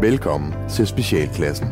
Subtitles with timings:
[0.00, 1.68] Velkommen til Specialklassen.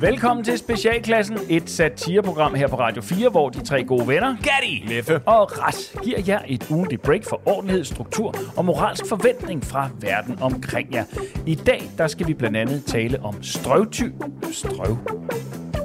[0.00, 4.84] Velkommen til Specialklassen, et satireprogram her på Radio 4, hvor de tre gode venner, Gatti,
[4.86, 5.20] Leffe.
[5.26, 10.38] og Ras, giver jer et ugentligt break for ordentlighed, struktur og moralsk forventning fra verden
[10.42, 11.04] omkring jer.
[11.46, 14.04] I dag, der skal vi blandt andet tale om strøvty...
[14.52, 14.96] Strøv?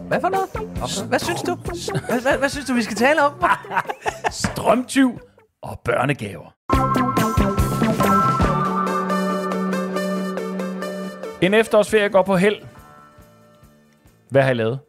[0.07, 1.09] Hvad for noget?
[1.09, 1.55] Hvad synes du?
[1.55, 3.33] Hvad, hvad, hvad synes du, vi skal tale om?
[4.31, 5.19] Strømtyv
[5.61, 6.55] og børnegaver.
[11.41, 12.55] En efterårsferie går på held.
[14.29, 14.79] Hvad har I lavet?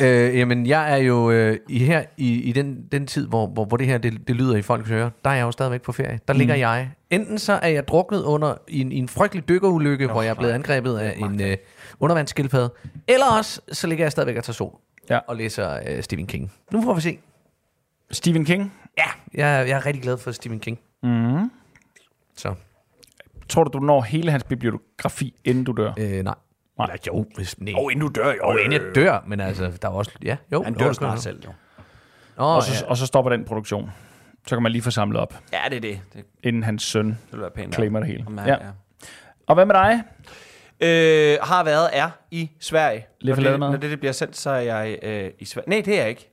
[0.00, 3.64] øh, jamen, jeg er jo øh, i her i, i den, den tid, hvor, hvor,
[3.64, 5.92] hvor det her det, det lyder i folks ører, der er jeg jo stadigvæk på
[5.92, 6.20] ferie.
[6.28, 6.90] Der ligger jeg.
[7.10, 10.34] Enten så er jeg druknet under i en, i en frygtelig dykkerulykke, hvor jeg er
[10.34, 11.56] blevet angrebet af en øh,
[12.02, 12.70] undervandsskildpadde,
[13.08, 14.78] eller også så ligger jeg stadigvæk og tager sol
[15.10, 15.18] Ja.
[15.28, 16.52] og læser øh, Stephen King.
[16.72, 17.18] Nu får vi se.
[18.10, 18.72] Stephen King?
[18.98, 20.78] Ja, jeg, er- jeg er rigtig glad for Stephen King.
[21.02, 21.50] Mm.
[22.36, 22.54] Så,
[23.48, 25.92] Tror du, du når hele hans bibliografi, inden du dør?
[25.98, 26.34] øh, nej.
[26.78, 26.86] Nej.
[26.86, 27.74] Eller, jo, hvis, nej.
[27.76, 28.38] Og inden du dør, jo.
[28.42, 30.10] Og inden jeg dør, men altså, der er også...
[30.22, 30.62] Ja, jo.
[30.62, 31.52] Han dør snart selv, jo.
[32.36, 32.90] Nå, Og så, ja.
[32.90, 33.90] og så stopper den produktion.
[34.46, 36.00] Så kan man lige få samlet op, Ja, det er det.
[36.14, 37.74] Det, inden hans søn det pænt.
[37.74, 38.26] claimer det hele.
[38.36, 38.50] Ja.
[38.52, 38.56] ja.
[39.46, 40.02] Og hvad med dig?
[40.82, 43.06] Øh, har været er i Sverige.
[43.20, 45.70] Lidt når, det, når det, det bliver sendt, så er jeg øh, i Sverige.
[45.70, 46.28] Nej, det er jeg ikke.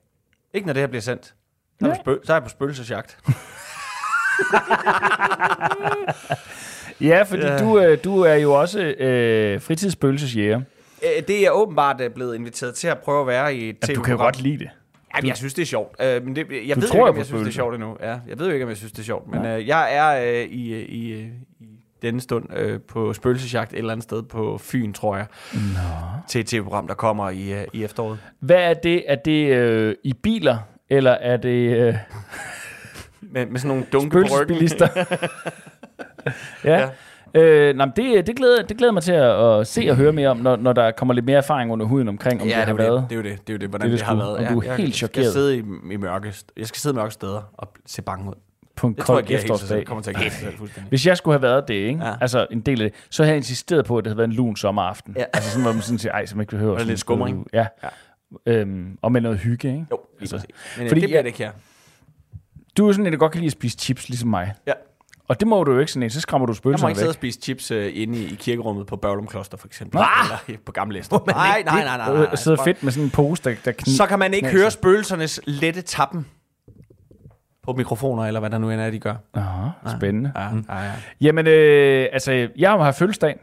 [0.53, 1.25] Ikke når det her bliver sendt.
[1.25, 3.17] Så er, jeg spø- så er jeg på spøgelsesjagt.
[7.01, 7.59] Ja, fordi Ja.
[7.59, 10.61] Du, øh, du er jo også øh, fritidsspøgelsesjæger.
[11.03, 13.77] øh, det er jeg åbenbart øh, blevet inviteret til at prøve at være i et
[13.87, 14.69] Ja, du kan jo godt lide det.
[15.15, 15.95] Jamen, jeg synes, det er sjovt.
[16.03, 17.73] Øh, men det, jeg Du ved tror ikke, om på jeg synes, det er sjovt
[17.75, 17.97] endnu.
[18.01, 19.27] Ja, jeg ved jo ikke, om jeg synes, det er sjovt.
[19.31, 21.19] Men øh, jeg er øh, i, i,
[21.59, 21.67] i
[22.01, 25.25] denne stund øh, på spøgelsesjagt et eller andet sted på Fyn, tror jeg.
[25.53, 25.59] Nå.
[26.27, 28.17] Til et tv-program, der kommer i, øh, i efteråret.
[28.39, 29.03] Hvad er det?
[29.07, 30.57] Er det øh, i biler,
[30.89, 31.95] eller er det øh,
[33.21, 34.87] Med, med sådan nogle dunke spøgelsesbilister?
[36.63, 36.79] ja.
[36.79, 36.89] ja.
[37.33, 40.29] Øh, nej, det, det, glæder, det glæder mig til at, at se og høre mere
[40.29, 42.73] om, når, når der kommer lidt mere erfaring under huden omkring, om Ja, det har
[42.73, 43.09] det, er jo været.
[43.09, 43.47] det, det er jo det.
[43.47, 44.37] Det er jo det, hvordan Det det, det det har været.
[44.47, 45.25] Og du er jeg, helt jeg chokeret.
[45.25, 48.33] skal sidde i, i mørke, jeg skal sidde i mørke steder og se bange ud.
[48.79, 49.85] på en Det tror jeg kold efterårsdag.
[49.85, 50.89] kommer til at give sig selv fuldstændig.
[50.89, 52.05] Hvis jeg skulle have været det, ikke?
[52.05, 52.13] Ja.
[52.21, 54.33] Altså en del af det, så havde jeg insisteret på, at det havde været en
[54.35, 55.15] lun sommeraften.
[55.17, 55.23] Ja.
[55.33, 56.71] Altså sådan, hvor man sådan siger, ej, som ikke behøver.
[56.73, 57.47] Og lidt sådan skumring.
[57.53, 57.65] Ja.
[57.83, 57.89] ja.
[58.45, 59.85] Øhm, og med noget hygge, ikke?
[59.91, 60.35] Jo, lige Altså.
[60.37, 60.43] Men
[60.75, 61.51] fordi fordi det bliver det ikke her.
[62.77, 64.53] Du er sådan en, der godt kan lide at spise chips, ligesom mig.
[64.67, 64.73] Ja.
[65.27, 66.99] Og det må du jo ikke sådan en, så skræmmer du Jeg må spøgelserne ikke
[66.99, 67.19] sidde og væk.
[67.33, 69.97] spise chips uh, inde i, i kirkerummet på Børlum Kloster, for eksempel.
[69.99, 71.19] Eller i- på Gamle Læster.
[71.27, 72.07] Nej, nej, nej, nej.
[72.09, 72.65] Og nej, sidde nej.
[72.65, 75.81] fedt med sådan en pose, der, der kni- Så kan man ikke høre spøgelsernes lette
[75.81, 76.25] tappen
[77.73, 79.15] på mikrofoner, eller hvad der nu end er, de gør.
[79.33, 80.31] Aha, spændende.
[80.35, 80.91] Ja, ja, ja.
[81.21, 83.39] Jamen, øh, altså, jeg har fødselsdag.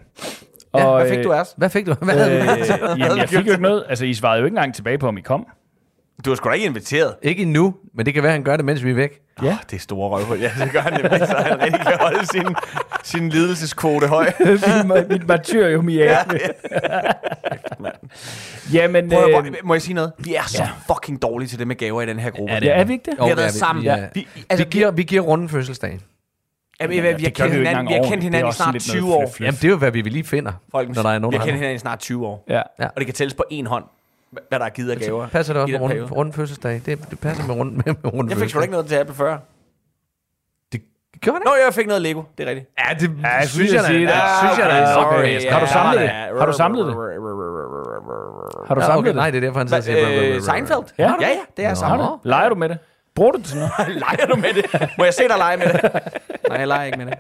[0.77, 1.55] ja Og, hvad fik du af os?
[1.59, 1.95] Hvad fik du?
[1.95, 2.87] Hvad Øh, havde du?
[2.99, 3.85] jamen, jeg fik jo ikke noget.
[3.89, 5.47] Altså, I svarede jo ikke engang tilbage på, om I kom.
[6.25, 7.15] Du har sgu da ikke inviteret.
[7.23, 9.19] Ikke endnu, men det kan være, at han gør det, mens vi er væk.
[9.43, 9.47] Ja.
[9.49, 10.39] Oh, det er store røvhul.
[10.41, 12.55] Ja, det gør han nemlig, så han rigtig kan holde sin,
[13.05, 14.33] sin lidelseskvote høj.
[14.95, 16.19] mit, mit martyrium i ja.
[18.73, 20.13] Jamen, Prøv, øh, at- må jeg sige noget?
[20.19, 22.53] Vi er så fucking dårlige til det med gaver i den her gruppe.
[22.53, 23.15] Ja, det ja, er vi ikke det?
[23.25, 23.59] Vi har været er vi.
[23.59, 23.85] sammen.
[23.85, 23.97] Ja.
[23.97, 24.07] Ja.
[24.15, 26.01] Vi, Altså, vi, giver, vi giver runden fødselsdagen.
[26.81, 28.83] vi, vi, vi, Ja, har kendt hinanden, vi har kendt hinanden i er snart lidt
[28.85, 29.35] 20 noget år.
[29.41, 31.45] Jamen, det er jo, hvad vi lige finder, Folkens, når der er nogen, vi har
[31.45, 32.45] kendt hinanden i snart 20 år.
[32.49, 32.63] Ja.
[32.81, 32.85] Ja.
[32.87, 33.85] Og det kan tælles på en hånd,
[34.49, 35.29] hvad der er givet af gaver.
[35.29, 36.07] Passer det også med periode.
[36.13, 36.83] runden fødselsdag?
[36.87, 39.15] Det, det passer med runden, med, med runden Jeg fik sgu ikke noget til Apple
[39.15, 39.39] før.
[40.73, 40.81] Det
[41.21, 42.23] gjorde det Nå, jeg fik noget Lego.
[42.39, 42.71] Det er rigtigt.
[42.79, 43.87] Ja, det Ja, jeg synes jeg da.
[43.87, 44.07] sige det.
[44.09, 44.97] Ja, synes jeg da.
[44.97, 46.11] Okay, jeg Har du samlet det?
[46.39, 46.95] Har du samlet det?
[48.69, 49.17] Har du samlet det?
[49.17, 50.41] nej, det er derfor, han sidder og siger...
[50.41, 50.85] Seinfeld?
[50.99, 51.13] Ja.
[51.21, 52.09] ja, det er samlet.
[52.25, 52.79] Leger du med det?
[53.15, 53.73] Bruger du det til noget?
[54.05, 54.91] Leger du med det?
[54.99, 55.83] Må jeg se dig lege med det?
[56.49, 57.15] Nej, jeg leger ikke med det.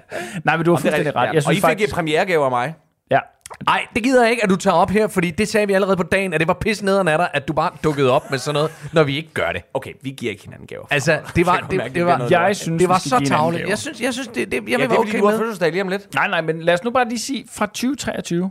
[0.44, 1.26] Nej, men du har Det fuldstændig ret.
[1.26, 1.94] Jeg Og synes I fik faktisk...
[1.94, 2.74] premieregave af mig.
[3.10, 3.18] Ja.
[3.66, 5.96] Nej, det gider jeg ikke, at du tager op her, fordi det sagde vi allerede
[5.96, 8.38] på dagen, at det var pis nederen af dig, at du bare dukkede op med
[8.38, 9.62] sådan noget, når vi ikke gør det.
[9.74, 10.86] Okay, vi giver ikke hinanden gaver.
[10.90, 13.68] Altså, det var, det, det, det var, Jeg synes, det var så tavligt.
[13.68, 15.26] Jeg synes, jeg synes det, det, jeg Ja, vil det er være fordi, okay du
[15.26, 16.14] har fødselsdag lige om lidt.
[16.14, 18.50] Nej, nej, men lad os nu bare lige sige fra 2023.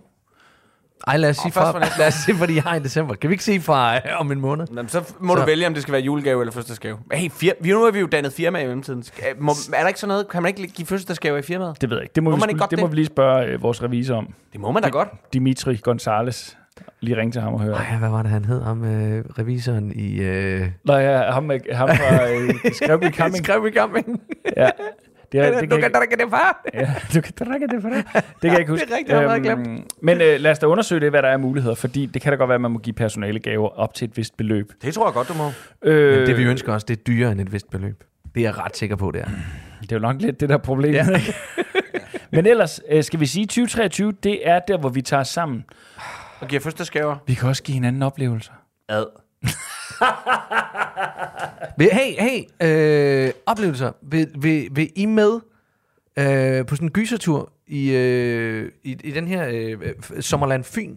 [1.08, 3.16] Ej, lad os sige fra, lad os sige, fordi jeg har i december.
[3.16, 4.66] Kan vi ikke sige fra øh, om en måned?
[4.70, 5.40] Jamen, så må så.
[5.42, 6.98] Du vælge, om det skal være julegave eller fødselsdagsgave.
[7.14, 9.04] Hey, fir- vi, nu er vi jo dannet firma i mellemtiden.
[9.04, 10.28] Skal- Må, er der ikke sådan noget?
[10.28, 11.82] Kan man ikke give fødselsdagsgaver i firmaet?
[11.82, 12.14] Det ved jeg ikke.
[12.16, 12.92] Det må, Må vi, man ikke godt det må det?
[12.92, 14.28] vi lige spørge øh, vores revisor om.
[14.54, 15.10] Det må man da godt.
[15.34, 16.58] Dimitri Gonzales.
[17.02, 17.76] Lige ringe til ham og høre.
[17.76, 18.62] Ej, hvad var det, han hed?
[18.64, 20.16] Ham, øh, revisoren i...
[20.22, 20.68] Øh...
[20.84, 23.38] Nej, ja, ham, med- ham fra øh, Discovery Coming.
[23.38, 24.04] Skrev gammel.
[24.58, 24.70] Ja.
[25.44, 26.62] Det, er, det, Du kan kan jeg, drikke det far.
[26.74, 28.06] ja, du kan drikke det for det.
[28.14, 28.86] Det kan jeg ikke huske.
[28.90, 31.34] Det er rigtigt, jeg Øhm, Men øh, lad os da undersøge det, hvad der er
[31.34, 33.94] af muligheder, fordi det kan da godt være, at man må give personale gaver op
[33.94, 34.72] til et vist beløb.
[34.82, 35.52] Det tror jeg godt, du må.
[35.84, 38.04] Øh, Men det vi ønsker os, det er dyrere end et vist beløb.
[38.36, 39.26] Det er jeg ret sikker på, det er.
[39.82, 40.94] Det er jo nok lidt det der problem.
[40.94, 41.06] Ja.
[42.32, 45.66] Men ellers, øh, skal vi sige, 2023, det er der, hvor vi tager sammen.
[46.40, 47.16] Og giver fødselsdagsgaver.
[47.28, 48.52] Vi kan også give hinanden oplevelser.
[48.90, 49.06] Ad.
[51.80, 53.92] Hey, hey, øh, oplevelser.
[54.02, 55.40] Vil, vil, vil I med
[56.20, 60.96] øh, på sådan en gysertur i, øh, i, i den her øh, Sommerland Fyn,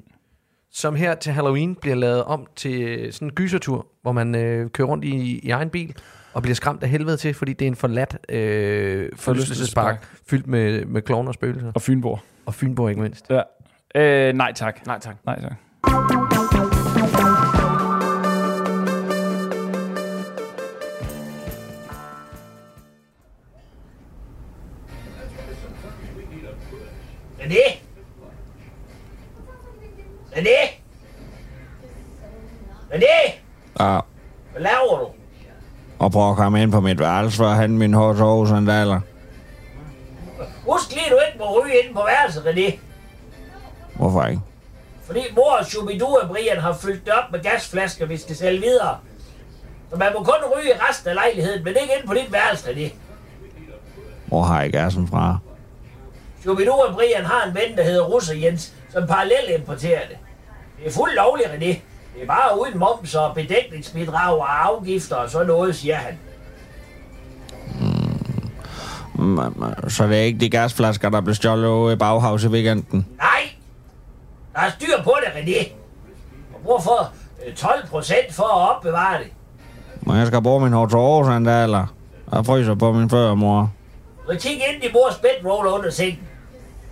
[0.73, 4.71] som her til Halloween bliver lavet om til øh, sådan en gysertur, hvor man øh,
[4.71, 5.95] kører rundt i, i egen bil
[6.33, 10.85] og bliver skræmt af helvede til, fordi det er en forladt øh, forlystelsespark fyldt med,
[10.85, 11.73] med klovner og spøgelser.
[11.75, 12.21] Og Fynborg.
[12.47, 13.31] Og Fynborg ikke mindst.
[13.31, 13.43] Ja.
[13.95, 14.87] Øh, nej tak.
[14.87, 15.17] Nej, tak.
[15.27, 16.18] Nej tak.
[30.39, 30.59] René?
[32.93, 33.35] René?
[33.81, 34.01] Ja,
[34.53, 35.07] Hvad laver du?
[35.99, 39.01] og prøv at komme ind på mit værelse for at hente min hårdt sandaler.
[40.67, 42.79] Husk lige, du ikke må ryge inde på værelset, René.
[43.97, 44.43] Hvorfor ikke?
[45.03, 48.61] Fordi mor og Shubidua og Brian har fyldt det op med gasflasker, vi skal sælge
[48.61, 48.97] videre.
[49.91, 52.93] Så man må kun ryge resten af lejligheden, men ikke inde på dit værelse, René.
[54.27, 55.39] Hvor har I gassen fra?
[56.41, 60.17] Shubidua og Brian har en ven, der hedder Russer Jens, som parallelt importerer det.
[60.81, 61.67] Det er fuldt lovligt, René.
[62.15, 66.19] Det er bare uden moms og bedækningsbidrag og afgifter og sådan noget, siger han.
[69.15, 73.07] Mm, mm, Så det er ikke de gasflasker, der blev stjålet i Bauhaus i weekenden?
[73.17, 73.51] Nej!
[74.55, 75.69] Der er styr på det, René.
[76.55, 77.13] Og brug for
[77.47, 79.27] øh, 12 procent for at opbevare det.
[80.01, 81.87] Men jeg skal bruge min hårdt sandaler.
[82.33, 83.73] Jeg fryser på min fødder, mor.
[84.29, 86.29] Så kig ind i mors bedroller under sengen.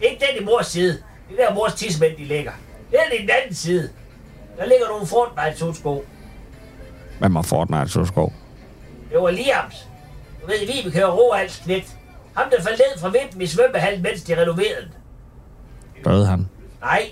[0.00, 0.92] Ikke den i mors side.
[1.28, 2.52] Det der mors tidsmænd, de ligger.
[2.90, 3.90] Det er den anden side.
[4.58, 6.04] Der ligger nogle Fortnite-sko.
[7.18, 8.32] Hvem har Fortnite så sko?
[9.12, 9.88] Det var Liams.
[10.42, 11.96] Du ved, vi kører Roalds knægt.
[12.36, 14.92] Ham, der faldt ned fra vippen i svømmehallen, mens de renoverede den.
[16.04, 16.48] Døde han?
[16.80, 17.02] Nej,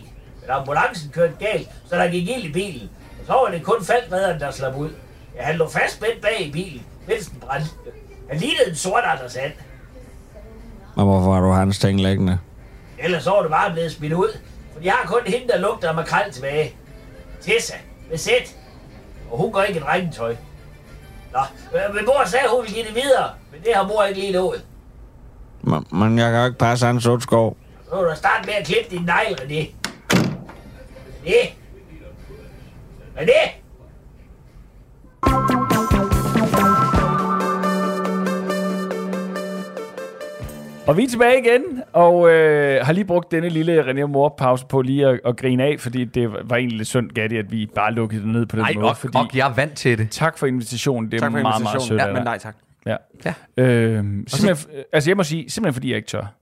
[0.41, 2.91] men ambulancen kørte galt, så der gik ild i bilen.
[3.21, 4.91] Og så var det kun faldredderen, der slap ud.
[5.37, 7.71] Ja, han lå fast spændt bag i bilen, mens den brændte.
[8.31, 9.53] Han lignede en sort Anders And.
[10.97, 12.38] Men hvorfor har du hans ting liggende?
[12.99, 14.38] Ellers så var det bare blevet smidt ud.
[14.75, 16.76] For jeg har kun hende, der lugter af makrel tilbage.
[17.41, 17.75] Tessa,
[18.11, 18.56] med sæt.
[19.31, 20.37] Og hun går ikke i drengetøj.
[21.32, 21.41] Nå,
[21.94, 23.31] men mor sagde, hun ville give det videre.
[23.53, 24.65] Men det har mor ikke lige lovet.
[25.62, 27.56] Men, men jeg kan jo ikke passe hans sko.
[27.88, 29.75] Så må du starte med at klippe din negl, René.
[31.25, 31.53] René?
[33.19, 33.63] René?
[40.87, 44.67] Og vi er tilbage igen, og øh, har lige brugt denne lille René Mor pause
[44.67, 47.67] på lige at, at grine af, fordi det var egentlig lidt synd, Gatti, at vi
[47.75, 48.89] bare lukkede det ned på den Nej, måde.
[48.89, 50.11] og, fordi, og jeg er vant til det.
[50.11, 52.57] Tak for invitationen, det er Tak for meget, meget sødt Ja, men nej tak.
[52.87, 52.97] Ja.
[53.25, 53.35] Ja.
[53.57, 56.35] Øh, simpelthen, altså jeg må sige, simpelthen fordi jeg ikke tør.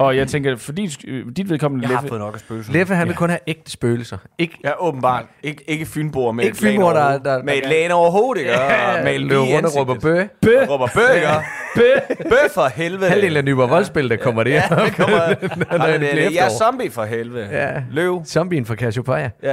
[0.00, 2.72] Og jeg tænker, fordi øh, dit vedkommende Jeg har Leffe- fået nok af spøgelser.
[2.72, 4.18] Leffe, han vil kun have ægte spøgelser.
[4.38, 5.24] Ikke Ja, åbenbart.
[5.46, 8.40] Ik- ikke fynboer med Ikke et fynboer, der- der- Med der- et læn over hovedet,
[8.40, 8.52] ikke?
[8.54, 10.24] Og med løber rundt og råber bø.
[10.42, 11.28] Bø, Råber bø, ikke?
[11.76, 12.14] bø.
[12.28, 13.10] Bø for helvede.
[13.10, 14.50] Halvdelen af Nyborg Voldspil, der kommer det.
[14.50, 15.16] Ja, det kommer.
[15.18, 16.30] er det det, efterår.
[16.34, 17.48] jeg er zombie for helvede.
[17.52, 17.82] Ja.
[17.90, 18.22] Løv.
[18.26, 19.30] Zombien fra Cassiopeia.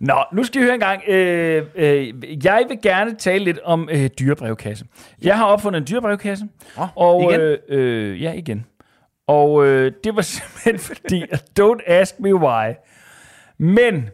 [0.00, 1.02] Nå, nu skal I høre en gang.
[1.08, 4.84] Øh, øh, jeg vil gerne tale lidt om øh, dyrebrevkasse.
[5.22, 6.44] Jeg har opfundet en dyrebrevkasse.
[6.78, 7.40] Åh, og, igen?
[7.40, 8.66] Øh, øh, ja, igen.
[9.26, 11.24] Og øh, det var simpelthen fordi,
[11.60, 12.74] don't ask me why.
[13.58, 14.08] Men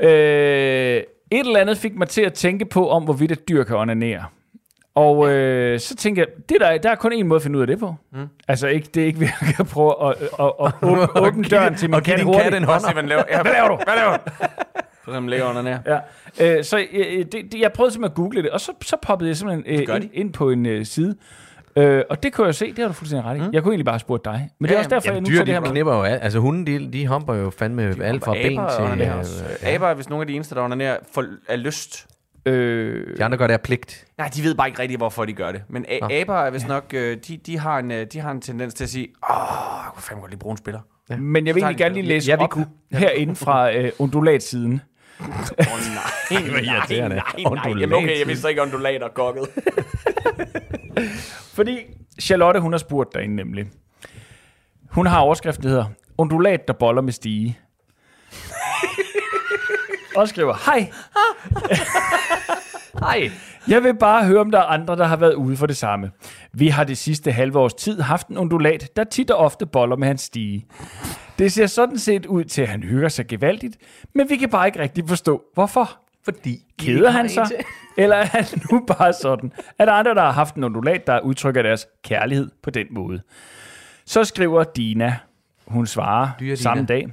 [0.00, 3.76] øh, et eller andet fik mig til at tænke på, om hvorvidt et dyr kan
[3.76, 4.24] onanere.
[4.96, 7.60] Og øh, så tænker jeg, det der, der er kun en måde at finde ud
[7.62, 7.94] af det på.
[8.12, 8.26] Mm.
[8.48, 11.44] Altså, ikke, det er ikke ved at jeg prøve at, at, at, at åbne, åbne
[11.44, 12.44] døren til min og give kat din hurtigt.
[12.44, 12.92] kat en hånd.
[12.92, 13.76] Hvad laver, ja, Hvad laver du?
[13.84, 14.22] Hvad laver du?
[15.04, 15.78] For eksempel ligger under nær.
[15.86, 16.58] Ja.
[16.58, 19.28] Øh, så øh, det, det, jeg prøvede simpelthen at google det, og så, så poppede
[19.28, 20.08] jeg simpelthen øh, ind, de.
[20.12, 21.16] ind på en øh, side.
[21.76, 23.40] Øh, og det kunne jeg se, det har du fuldstændig ret i.
[23.40, 23.48] Mm.
[23.52, 24.50] Jeg kunne egentlig bare have spurgt dig.
[24.58, 25.70] Men det er Ja, også derfor, jeg Jamen, nu dyr, tager det de her med.
[25.70, 26.22] knipper jo alt.
[26.22, 29.02] Altså, hunden, de, de humper jo fandme alt fra ben til...
[29.02, 29.06] øh,
[29.62, 29.74] ja.
[29.74, 32.06] Aber er vist nogle af de eneste, der onanerer for, af lyst.
[32.46, 34.06] Øh, De andre gør det af pligt.
[34.18, 35.62] Nej, de ved bare ikke rigtigt, hvorfor de gør det.
[35.68, 38.40] Men a- aber er vist nok, øh, de, de, har en, øh, de har en
[38.40, 39.36] tendens til at sige, åh,
[39.84, 40.80] jeg kunne fandme godt lige bruge en spiller.
[41.18, 42.66] men jeg vil egentlig gerne lige læse Ja, vi op kunne.
[42.92, 44.80] herinde fra øh, undulatsiden.
[45.20, 46.40] Åh, nej.
[46.50, 47.16] Hvor irriterende.
[47.16, 47.80] nej, nej.
[47.80, 49.44] Jamen, okay, jeg vidste ikke, undulater gokket.
[51.56, 51.78] Fordi
[52.20, 53.66] Charlotte, hun har spurgt derinde nemlig.
[54.90, 55.84] Hun har overskriften, der hedder
[56.18, 57.58] Undulat, der boller med stige.
[60.16, 60.90] Og skriver, hej,
[63.00, 63.30] Nej.
[63.68, 66.10] Jeg vil bare høre, om der er andre, der har været ude for det samme.
[66.52, 69.96] Vi har det sidste halve års tid haft en undulat, der tit og ofte boller
[69.96, 70.66] med hans stige.
[71.38, 73.76] Det ser sådan set ud til, at han hygger sig gevaldigt,
[74.14, 75.98] men vi kan bare ikke rigtig forstå, hvorfor.
[76.24, 76.58] Fordi...
[76.78, 77.46] Keder han sig?
[77.98, 79.52] Eller er han nu bare sådan?
[79.78, 83.22] Er der andre, der har haft en undulat, der udtrykker deres kærlighed på den måde?
[84.06, 85.16] Så skriver Dina.
[85.66, 86.56] Hun svarer Dyre Dina.
[86.56, 87.06] samme dag.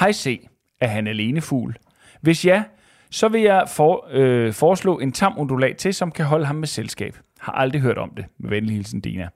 [0.00, 0.48] Hej se,
[0.80, 1.76] er han alene fugl?
[2.20, 2.62] Hvis ja,
[3.10, 6.68] så vil jeg for, øh, foreslå en tam undulat til, som kan holde ham med
[6.68, 7.16] selskab.
[7.38, 8.24] Har aldrig hørt om det.
[8.38, 9.28] Med venlig hilsen, Dina.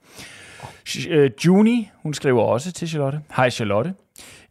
[1.09, 3.21] Øh, Juni, hun skriver også til Charlotte.
[3.35, 3.93] Hej Charlotte.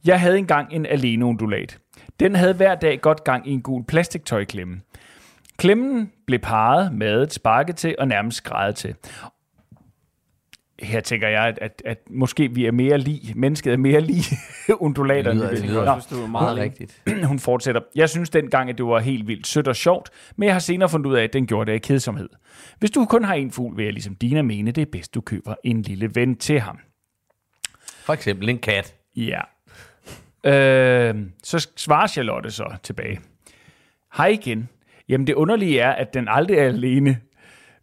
[0.05, 1.79] Jeg havde engang en alene undulat.
[2.21, 4.81] Den havde hver dag godt gang i en gul plastiktøjklemme.
[5.57, 8.95] Klemmen blev parret, madet, sparket til og nærmest skrejet til.
[10.83, 14.37] Her tænker jeg, at, at, at måske vi er mere lige, mennesket er mere lige
[14.81, 15.41] undulaterne.
[15.51, 17.03] Det lyder- det Nå, Hvis du er Meget meget rigtigt.
[17.31, 17.81] hun fortsætter.
[17.95, 20.89] Jeg synes dengang, at det var helt vildt sødt og sjovt, men jeg har senere
[20.89, 22.29] fundet ud af, at den gjorde det af kedsomhed.
[22.79, 25.21] Hvis du kun har en fugl, vil jeg ligesom Dina mene, det er bedst, du
[25.21, 26.79] køber en lille ven til ham.
[28.05, 28.95] For eksempel en kat.
[29.17, 29.41] Ja.
[30.45, 33.21] Øh, så svarer Charlotte så tilbage.
[34.17, 34.69] Hej igen.
[35.09, 37.19] Jamen det underlige er, at den aldrig er alene.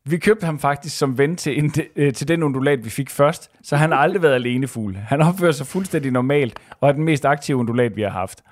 [0.10, 3.52] Vi købte ham faktisk som ven til, en, øh, til den undulat, vi fik først,
[3.64, 4.96] så han har aldrig været alene fugl.
[4.96, 8.44] Han opfører sig fuldstændig normalt, og er den mest aktive undulat, vi har haft.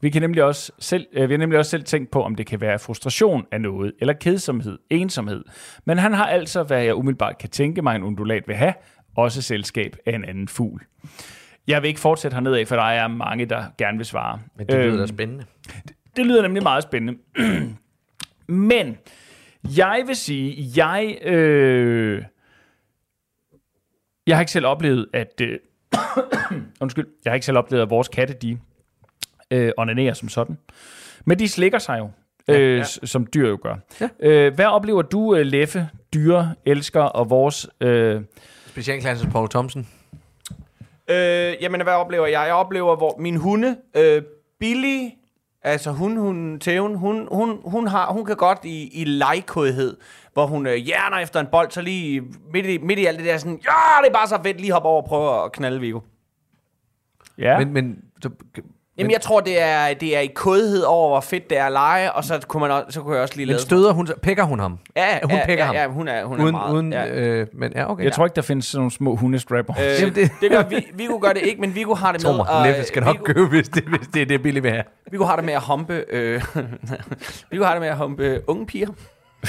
[0.00, 2.46] Vi, kan nemlig også selv, øh, vi har nemlig også selv tænkt på, om det
[2.46, 5.44] kan være frustration af noget, eller kedsomhed, ensomhed.
[5.84, 8.74] Men han har altså, hvad jeg umiddelbart kan tænke mig, en undulat vil have,
[9.16, 10.82] også selskab af en anden fugl.
[11.66, 14.38] Jeg vil ikke fortsætte hernede af, for der er mange, der gerne vil svare.
[14.56, 15.44] Men det lyder Øhm, da spændende.
[16.16, 17.18] det lyder nemlig meget spændende.
[18.46, 18.96] Men
[19.76, 22.22] jeg vil sige, jeg øh,
[24.26, 25.58] jeg har ikke selv oplevet, at øh,
[26.80, 28.58] undskyld, jeg har ikke selv oplevet, at vores katte de
[29.50, 30.58] øh, onanerer som sådan.
[31.24, 32.10] Men de slikker sig jo,
[32.54, 32.84] øh, ja.
[32.84, 33.76] som dyr jo gør.
[34.00, 34.08] Ja.
[34.20, 37.68] Øh, hvad oplever du, øh, Leffe, dyre, elsker og vores...
[37.80, 38.22] Øh,
[38.66, 39.88] Specialklasse Paul Thomsen.
[41.10, 42.46] Øh, jamen, hvad oplever jeg?
[42.46, 44.22] Jeg oplever, hvor min hunde, øh,
[44.58, 45.08] Billy,
[45.64, 49.96] altså hun, hun, Tæven, hun, hun, hun, har, hun kan godt i, i legkodhed,
[50.32, 53.26] hvor hun øh, hjerner efter en bold, så lige midt i, midt i alt det
[53.26, 55.80] der sådan, ja, det er bare så fedt, lige hoppe over og prøve at knalde
[55.80, 56.00] Viggo.
[57.38, 58.30] ja, Men, men, så,
[58.98, 61.72] Jamen, jeg tror, det er, det er i kodhed over, hvor fedt det er at
[61.72, 63.62] lege, og så kunne, man også, så kunne jeg også lige men lade...
[63.62, 64.78] støder hun, pækker hun ham?
[64.96, 65.74] Ja, hun ja, pækker ja, ham.
[65.76, 66.74] Ja, hun er, hun er uden, meget...
[66.74, 67.06] uden, ja.
[67.06, 68.04] øh, men ja, okay.
[68.04, 69.74] jeg tror ikke, der findes sådan nogle små hundestrapper.
[69.80, 70.86] Øh, Jamen, det- det gør vi.
[70.94, 72.36] Viggo gør det ikke, men Viggo har det med...
[72.36, 74.84] mig, at- Leffe skal nok købe, hvis det, hvis det er det, Billy vil have.
[75.10, 76.04] Viggo har det med at humpe...
[76.10, 76.42] Øh,
[77.50, 78.88] Viggo har det med at humpe unge piger.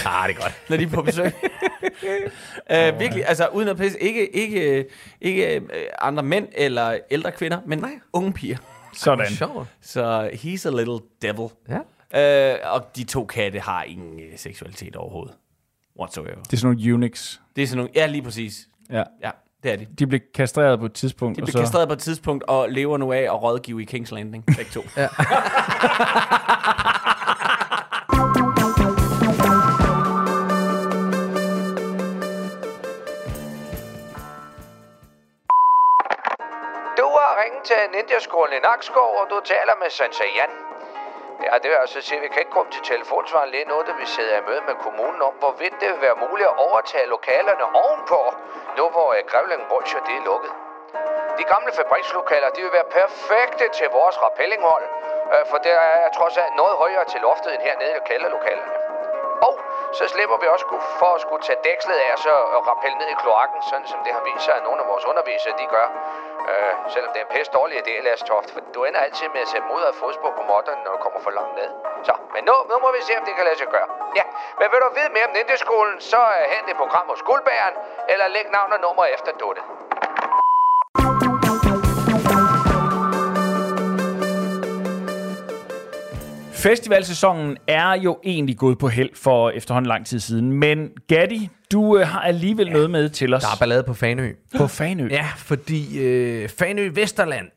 [0.05, 0.53] Ah, det er godt.
[0.69, 1.25] når de er på besøg.
[2.71, 3.99] øh, virkelig, altså uden at pisse.
[4.03, 4.85] Ikke, ikke,
[5.21, 5.61] ikke
[6.01, 7.89] andre mænd eller ældre kvinder, men Nej.
[8.13, 8.57] unge piger.
[8.95, 9.27] Sådan.
[9.29, 9.67] Sjovt.
[9.81, 11.49] Så he's a little devil.
[11.69, 12.53] Ja.
[12.53, 15.35] Øh, og de to katte har ingen øh, seksualitet overhovedet.
[15.99, 16.35] Whatsoever.
[16.35, 17.37] Det er sådan nogle Unix.
[17.55, 17.91] Det er sådan nogle...
[17.95, 18.67] Ja, lige præcis.
[18.89, 19.03] Ja.
[19.23, 19.31] Ja,
[19.63, 19.87] det er de.
[19.99, 21.37] De blev kastreret på et tidspunkt.
[21.37, 21.59] De og blev så...
[21.59, 24.45] kastreret på et tidspunkt og lever nu af at rådgive i King's Landing.
[24.45, 24.81] Begge to.
[24.97, 25.07] ja.
[37.45, 40.53] Du til Ninjaskolen i Nakskov, og du taler med Sensei Jan.
[41.45, 43.91] Ja, det vil altså sige, at vi kan ikke komme til telefonsvaren lige nu, da
[44.01, 47.65] vi sidder i møde med kommunen om, hvorvidt det vil være muligt at overtage lokalerne
[47.81, 48.19] ovenpå,
[48.77, 50.51] nu hvor uh, Grævling Bolsjer det er lukket.
[51.39, 54.85] De gamle fabrikslokaler, de vil være perfekte til vores rappellinghold,
[55.33, 58.71] uh, for der er trods alt noget højere til loftet end hernede i kælderlokalerne.
[59.47, 59.53] Og
[59.91, 60.65] så slipper vi også
[61.01, 63.99] for at skulle tage dækslet af og så og rappelle ned i kloakken, sådan som
[64.05, 65.87] det har vist sig, at nogle af vores undervisere de gør.
[66.49, 69.41] Øh, selvom det er en pæst dårlig idé Lars toft, for du ender altid med
[69.45, 71.69] at sætte mod af fodspor på modderne, når du kommer for langt ned.
[72.07, 73.87] Så, men nu, nu må vi se, om det kan lade sig gøre.
[74.19, 74.25] Ja,
[74.59, 77.75] men vil du vide mere om Ninja-skolen, så uh, hent et program hos Guldbæren,
[78.11, 79.61] eller læg navn og nummer efter Dutte.
[86.65, 91.98] Festivalsæsonen er jo egentlig gået på held for efterhånden lang tid siden, men Gatti, du
[91.98, 94.34] øh, har alligevel noget med til os Der er ballade på Fanø.
[94.57, 95.07] på Fanø.
[95.12, 97.48] Ja, fordi øh, Fanø Vesterland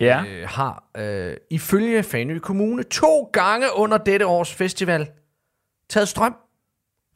[0.00, 0.24] ja.
[0.28, 5.08] øh, har øh, ifølge Fanø Kommune to gange under dette års festival
[5.90, 6.34] taget strøm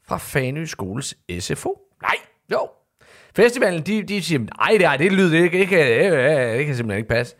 [0.07, 1.79] fra Fanø Skoles SFO.
[2.01, 2.15] Nej,
[2.51, 2.69] jo.
[3.35, 6.75] Festivalen, de, de siger, nej, det, er, det lyder ikke, ikke, det, det, det kan
[6.75, 7.35] simpelthen ikke passe.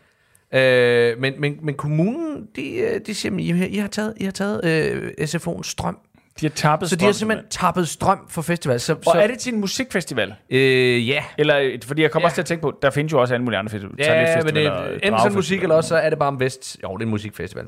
[0.54, 4.24] Øh, men, men, men kommunen, de, øh, de siger, I, har- I har taget, I
[4.24, 5.98] har taget øh, SFO'ens strøm.
[6.40, 8.80] De har tappet Så de har simpelthen tappet strøm for festival.
[8.80, 10.34] Så, Og så, er det til en musikfestival?
[10.50, 11.24] Øh, ja.
[11.38, 12.26] Eller, øh, fordi jeg kommer Ja.
[12.26, 13.94] også til at tænke på, der findes jo også alle mulige andre festivaler.
[13.98, 16.76] Ja, men det er enten sådan musik, eller også så er det bare om vest.
[16.82, 17.66] Jo, det er en musikfestival.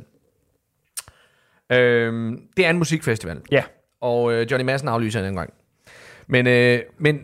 [1.73, 3.41] Øhm, det er en musikfestival.
[3.51, 3.63] Ja.
[4.01, 5.53] Og øh, Johnny Madsen aflyser en gang.
[6.27, 7.21] Men, øh, men,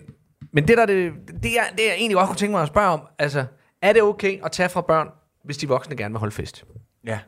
[0.53, 2.89] men det der, det, det, er, det jeg egentlig godt kunne tænke mig at spørge
[2.89, 3.45] om, altså,
[3.83, 5.09] er det okay at tage fra børn,
[5.47, 6.65] hvis de voksne gerne vil holde fest?
[7.07, 7.19] ja.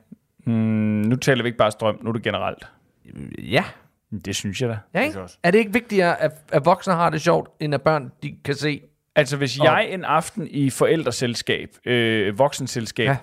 [0.45, 2.67] Mm, nu taler vi ikke bare strøm, nu er det generelt.
[3.39, 3.65] Ja.
[4.25, 4.79] Det synes jeg da.
[4.95, 5.19] ja ikke?
[5.43, 8.55] Er det ikke vigtigere, at, at voksne har det sjovt, end at børn de kan
[8.55, 8.81] se?
[9.17, 13.17] Altså, hvis jeg en aften i forældreselskab, øh, voksenselskab, Ja.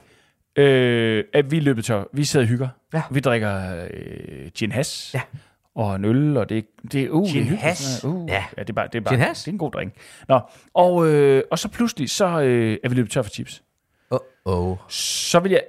[0.64, 2.04] Øh, at vi er løbet tør.
[2.14, 2.68] Vi sidder og hygger.
[2.94, 3.02] Ja.
[3.12, 5.12] Vi drikker øh, gin has.
[5.14, 5.22] Ja.
[5.76, 7.10] Og en øl, og det, det er...
[7.10, 8.24] Uh, det er Gin sådan noget.
[8.24, 8.44] Uh, Ja.
[8.58, 8.62] ja.
[8.64, 9.44] det er bare, det er bare Gin has?
[9.44, 9.94] Det er en god drink.
[10.28, 10.40] Nå,
[10.74, 13.64] og, øh, og så pludselig, så øh, er vi løbet tør for chips.
[14.14, 14.76] Uh-oh.
[14.90, 15.62] Så vil jeg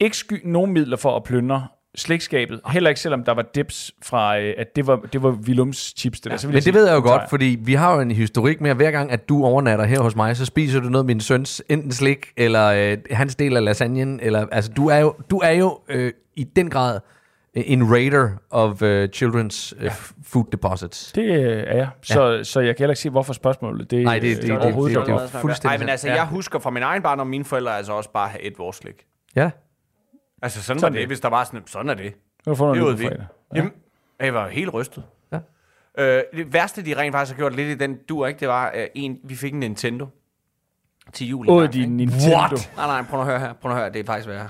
[0.00, 2.60] ikke sky nogen midler for at plyndre slægtskabet.
[2.68, 6.20] Heller ikke selvom der var dips fra, øh, at det var, det var Willums chips.
[6.20, 6.36] Det der.
[6.36, 8.60] Så vil Men sige, det ved jeg jo godt, fordi vi har jo en historik
[8.60, 11.06] med, at hver gang, at du overnatter her hos mig, så spiser du noget af
[11.06, 15.14] min søns enten slik, eller øh, hans del af lasagnen, eller, altså, du er jo,
[15.30, 17.00] du er jo øh, i den grad
[17.54, 19.90] en raider of øh, children's øh,
[20.24, 21.12] food deposits.
[21.12, 21.88] Det øh, er jeg.
[22.02, 24.96] Så, så jeg kan heller ikke se, hvorfor spørgsmålet det, Nej, det- det- det- overhovedet
[24.96, 25.40] det- det- dukker det- op.
[25.40, 26.16] fuldstændig Nej, men altså, sandt.
[26.16, 28.76] jeg husker fra min egen barn, og mine forældre altså også bare have et vores
[28.76, 29.04] slik.
[29.36, 29.50] Ja.
[30.42, 31.00] Altså, sådan, Sådan var det.
[31.00, 32.14] det, hvis der var sådan, sådan er det.
[32.46, 33.24] Du Det noget fredag.
[33.54, 33.72] Jamen,
[34.20, 35.04] jeg var helt rystet.
[35.32, 35.38] Ja.
[35.98, 38.40] Øh, det værste, de rent faktisk har gjort lidt i den dur, ikke?
[38.40, 40.06] Det var, øh, en, vi fik en Nintendo
[41.12, 41.50] til jul.
[41.50, 41.96] Åh, din?
[41.96, 42.36] Nintendo.
[42.36, 42.70] What?
[42.76, 43.52] Nej, nej, prøv at høre her.
[43.52, 44.48] Prøv at høre, det er faktisk værre.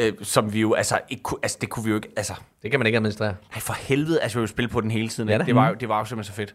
[0.00, 2.70] Øh, som vi jo, altså, ikke, kunne- altså, det kunne vi jo ikke, altså, Det
[2.70, 3.34] kan man ikke administrere.
[3.52, 5.28] nej, for helvede, altså, vi jo spille på den hele tiden.
[5.28, 6.54] Ja det, var jo, det var jo simpelthen så fedt.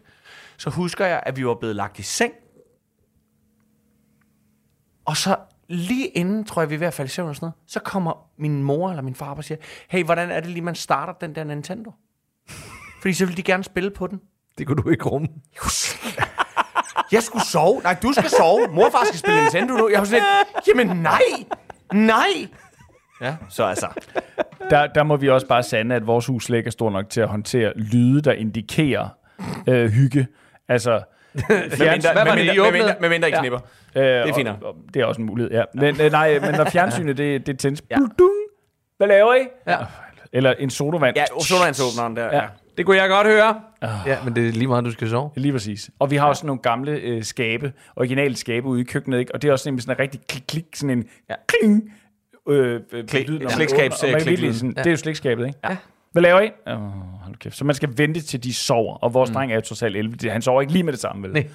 [0.56, 2.32] Så husker jeg, at vi var blevet lagt i seng,
[5.04, 5.36] og så
[5.68, 7.80] lige inden, tror jeg, vi er ved at falde i søvn og sådan noget, så
[7.80, 9.58] kommer min mor eller min far op og siger,
[9.88, 11.92] hey, hvordan er det lige, man starter den der Nintendo?
[13.00, 14.20] Fordi så vil de gerne spille på den.
[14.58, 15.28] Det kunne du ikke rumme.
[17.12, 17.80] Jeg skulle sove.
[17.82, 18.66] Nej, du skal sove.
[18.72, 19.88] Mor og far skal spille Nintendo nu.
[19.88, 20.22] Jeg var sådan
[20.54, 21.20] lidt, jamen nej,
[21.92, 22.48] nej.
[23.22, 23.86] Ja, så altså.
[24.70, 27.20] Der, der må vi også bare sande, at vores hus ikke er stor nok til
[27.20, 29.08] at håndtere lyde, der indikerer
[29.68, 30.26] øh, hygge.
[30.68, 31.00] Altså,
[31.32, 32.72] Hvad var det, I åbnede?
[32.72, 33.58] medmindre, medmindre I knipper.
[33.94, 34.62] øh, det er fint nok.
[34.62, 35.62] Og, og, det er også en mulighed, ja.
[35.74, 37.82] Men, øh, nej, men når fjernsynet, det, det tændes.
[37.90, 37.96] Ja.
[38.96, 39.46] Hvad laver I?
[39.66, 39.78] Ja.
[40.32, 41.16] Eller en sodavand.
[41.16, 42.24] Ja, sodavandsåbneren der.
[42.24, 42.36] Ja.
[42.36, 42.42] Ja.
[42.76, 43.60] Det kunne jeg godt høre.
[44.06, 45.30] Ja, men det er lige meget, du skal sove.
[45.36, 45.90] Lige præcis.
[45.98, 49.34] Og vi har også nogle gamle øh, skabe, originale skabe ude i køkkenet, ikke?
[49.34, 51.34] Og det er også nemlig sådan en rigtig klik-klik, sådan en ja.
[51.48, 51.92] kling,
[52.48, 55.46] øh, øh, Klik- lyd, når man åbner, og man virkelig sådan, Det er jo slikskabet,
[55.46, 55.58] ikke?
[55.64, 55.76] Ja.
[56.12, 56.50] Hvad laver I?
[56.66, 56.72] Oh,
[57.22, 57.56] hold kæft.
[57.56, 58.94] Så man skal vente til de sover.
[58.96, 59.34] Og vores mm.
[59.34, 60.16] dreng er jo trods alt 11.
[60.16, 61.32] Det- Han sover ikke lige med det samme, vel?
[61.32, 61.46] Nej.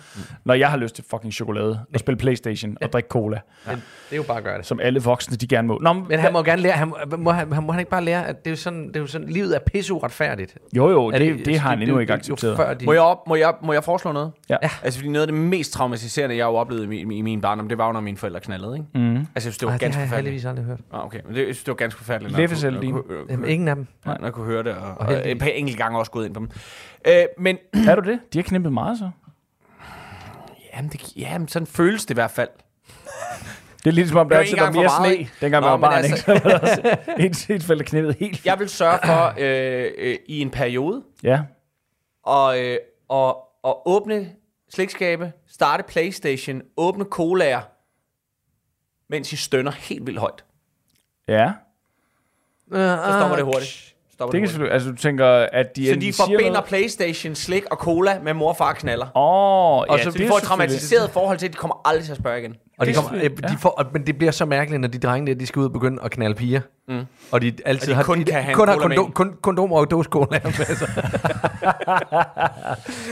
[0.46, 3.72] Når jeg har lyst til fucking chokolade, og spille Playstation, og drikke cola, Ja.
[3.72, 4.66] Det er jo bare at gøre det.
[4.66, 5.80] som alle voksne, de gerne må.
[5.82, 8.28] Nå, Men han må gerne lære, han, må, må, han, må han ikke bare lære,
[8.28, 10.58] at det er jo sådan, det er jo sådan livet er pisseuretfærdigt.
[10.76, 12.80] jo, jo, Er det, det har han det- endnu det- ikke det- accepteret.
[12.80, 14.32] De, Må jeg, op, må, jeg, må jeg foreslå noget?
[14.50, 14.56] Ja.
[14.64, 14.70] ja.
[14.84, 17.42] Altså, fordi noget af det mest traumatiserende, jeg har jo oplevet i min, i min
[17.42, 18.88] barndom, det var jo, når mine forældre knaldede, ikke?
[18.94, 19.16] Mm.
[19.18, 20.32] Altså, jeg synes, det var Ej, det ganske har jeg forfærdeligt.
[20.44, 20.80] heldigvis aldrig hørt.
[20.94, 22.38] Ah, okay, men det, jeg synes, det var ganske forfærdeligt.
[22.38, 22.96] Leffe selv din.
[23.30, 23.88] Jamen, ingen af dem.
[24.06, 26.26] Nej, når jeg kunne høre det, og, og, og et par enkelte gange også gået
[26.26, 26.50] ind på dem.
[27.08, 27.58] Øh, men,
[27.90, 28.20] Er du det?
[28.34, 29.10] De har knippet meget, så.
[30.76, 32.50] jamen, det, jamen, sådan føles det i hvert fald.
[33.84, 35.32] Det er lidt som om, der altid var mere sne, ikke?
[35.42, 36.32] dengang man var barn, altså-
[37.20, 37.54] ikke?
[37.54, 41.42] Ens forældre knippet helt Jeg vil sørge for, øh, øh, i en periode, Ja.
[42.24, 44.32] og, øh, og, og åbne
[44.70, 47.62] slikskabe, starte Playstation, åbne colaer,
[49.10, 50.46] mens I stønner helt vildt højt.
[51.28, 51.52] Ja.
[52.72, 53.96] Så stopper det hurtigt.
[54.18, 57.64] Stopper Det kan selvfølgelig, altså du tænker, at de Så de forbinder noget- Playstation, slik
[57.72, 59.06] og cola med mor og far knaller.
[59.06, 61.58] Åh, oh, Og ja, så det de er får et traumatiseret forhold til, at de
[61.58, 62.56] kommer aldrig til at spørge igen.
[62.80, 64.82] Og de Det er kommer, øh, selvfølgelig- de får, og, men det bliver så mærkeligt,
[64.82, 66.62] når de drenge der, de skal ud og begynde at knalde piger.
[66.88, 67.02] Mm.
[67.32, 68.96] Og de altid Og de har, kun kan have en kun har i.
[69.16, 70.28] kun, kondomer og dåsekola.
[70.40, 70.42] Men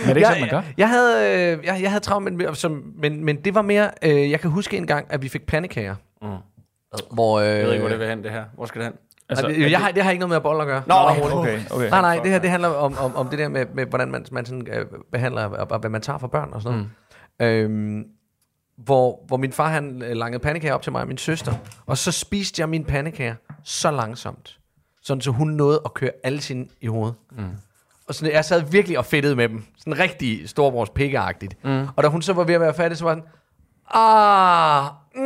[0.10, 0.58] er det ikke sådan, man gør?
[0.58, 3.90] jeg, jeg, havde, øh, jeg, jeg havde travlt, men, som, men, men det var mere...
[4.04, 5.96] Øh, jeg kan huske en gang, at vi fik pandekager.
[6.22, 6.28] Mm.
[7.12, 8.44] Hvor, øh, Jeg ved ikke, hvor det vil hen, det her.
[8.56, 8.96] Hvor skal det hen?
[9.30, 10.84] Altså, Altså, jeg, har, det har ikke noget med boller at gøre.
[10.88, 11.34] Nå, okay, okay.
[11.34, 11.90] okay, okay.
[11.90, 14.26] Nej, nej, det her det handler om, om, om det der med, med hvordan man,
[14.32, 16.88] man sådan, øh, behandler, og, og hvad man tager for børn og sådan
[17.40, 17.64] noget.
[17.64, 18.04] Øhm,
[18.78, 21.54] hvor, hvor min far han øh, langede pandekager op til mig og min søster,
[21.86, 24.60] og så spiste jeg mine pandekager så langsomt,
[25.04, 27.16] sådan så hun nåede at køre alle sine i hovedet.
[27.32, 27.44] Mm.
[28.08, 29.64] Og sådan, jeg sad virkelig og fedtede med dem.
[29.78, 31.64] Sådan rigtig storbrors pikkeagtigt.
[31.64, 31.88] Mm.
[31.96, 33.24] Og da hun så var ved at være færdig, så var den,
[33.94, 34.86] ah,
[35.16, 35.25] mm,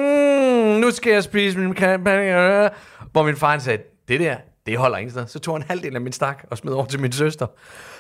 [0.80, 2.70] nu skal jeg spise mine pandekager.
[3.12, 5.28] Hvor min far sagde, det der, det holder ingen sted.
[5.28, 7.48] Så tog han halvdelen af min stak og smed over til min søster.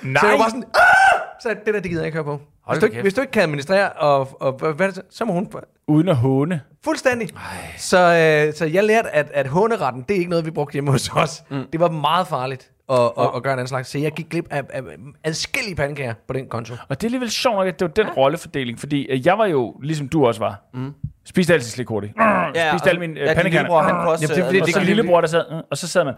[0.02, 0.22] Nej.
[0.22, 1.20] Så jeg var sådan, ah!
[1.42, 2.40] Så det der, det gider jeg ikke høre på.
[2.70, 5.02] Hvis da du, ikke, hvis du ikke kan administrere, og, og hvad er det, så-
[5.18, 5.52] så må hun...
[5.88, 6.62] Uden at håne.
[6.84, 7.30] Fuldstændig.
[7.78, 10.92] Så, øh, så jeg lærte, at, at håneretten, det er ikke noget, vi brugte hjemme
[10.92, 11.44] hos os.
[11.50, 11.64] Mm.
[11.72, 13.90] Det var meget farligt at, at, at gøre en anden slags.
[13.90, 14.82] Så jeg gik glip af, af
[15.24, 16.74] adskillige pandekager på den konto.
[16.90, 18.14] Og det er alligevel sjovt nok, at det var den ja.
[18.14, 20.94] rollefordeling, fordi øh, jeg var jo, ligesom du også var, mm.
[21.26, 22.14] spiste altid slik hurtigt.
[22.20, 23.62] Ja, spiste og- alle mine ja, ja, pandekager.
[23.62, 25.28] lillebror, han kunne også, Jamen, det, øh, det, og det, så det, lille- lillebror, der
[25.28, 26.14] sad, øh, og så sad man,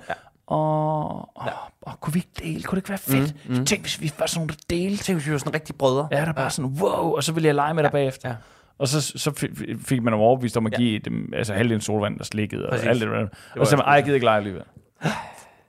[0.47, 1.23] åh, åh,
[1.87, 2.63] åh, kunne vi ikke dele?
[2.63, 3.49] Kunne det ikke være fedt?
[3.59, 3.65] Mm.
[3.65, 5.03] Tænk, hvis vi var sådan nogle, der delte.
[5.03, 6.07] Tænk, hvis vi var sådan rigtig brødre.
[6.11, 8.29] Ja, der bare sådan, wow, og så ville jeg lege med dig bagefter.
[8.29, 8.35] Ja.
[8.79, 9.31] Og så, så
[9.85, 13.01] fik, man dem overbevist om at give dem, altså halvdelen solvand, der slikkede, og alt
[13.01, 13.27] det der.
[13.59, 14.63] Og så jeg man, ej, jeg gider ikke lege alligevel.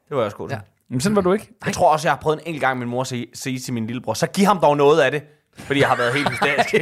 [0.09, 0.49] Det var jeg sgu.
[0.51, 0.59] Ja.
[0.92, 1.48] Men sådan var du ikke.
[1.66, 3.74] Jeg tror også, jeg har prøvet en enkelt gang min mor at sige, sige til
[3.74, 5.22] min lillebror, så giv ham dog noget af det.
[5.59, 6.74] Fordi jeg har været helt hysterisk.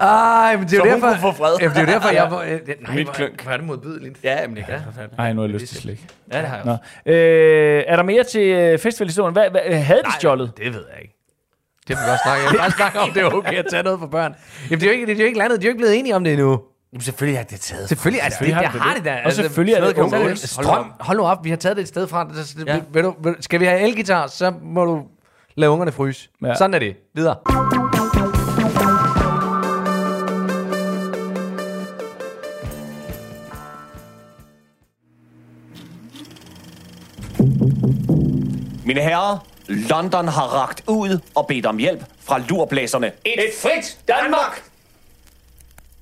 [0.00, 1.14] Ej, men det er jo derfor...
[1.20, 1.54] få fred.
[1.60, 2.32] Jamen, det er jo derfor, jeg...
[2.52, 3.46] Øh, nej, Mit hvor- klønk.
[3.46, 4.18] Er det modbydeligt.
[4.24, 5.02] Ja, men det kan jeg ja.
[5.22, 6.06] Ej, nu har jeg lyst til slik.
[6.32, 6.64] Ja, det har jeg
[7.06, 7.12] Nå.
[7.12, 9.32] Øh, er der mere til øh, festivalhistorien?
[9.32, 10.52] Hvad, hvad, havde de stjålet?
[10.56, 11.14] Det ved jeg ikke.
[11.88, 13.82] Det vil vi også snakke, jeg vil bare snakke om, det er okay at tage
[13.82, 14.34] noget for børn.
[14.70, 15.60] Jamen, det er jo ikke, det er jo ikke landet.
[15.60, 16.60] De er jo ikke blevet enige om det endnu.
[16.92, 17.88] Jamen, selvfølgelig er det taget.
[17.88, 19.22] Selvfølgelig, altså, det, Selvfølgelig det, har har det det det.
[19.22, 19.26] da.
[19.26, 21.88] Og selvfølgelig er det kan man- Strøm, hold nu op, vi har taget det et
[21.88, 22.24] sted fra.
[22.24, 22.80] Det- det- Ja.
[22.92, 25.02] Vil du, vil, skal vi have elgitar, så må du
[25.54, 26.28] lade ungerne fryse.
[26.44, 26.54] Ja.
[26.54, 26.96] Sådan er det.
[27.14, 27.36] Videre.
[38.84, 43.06] Mine herrer, London har ragt ud og bedt om hjælp fra lurblæserne.
[43.24, 44.62] Et frit Danmark!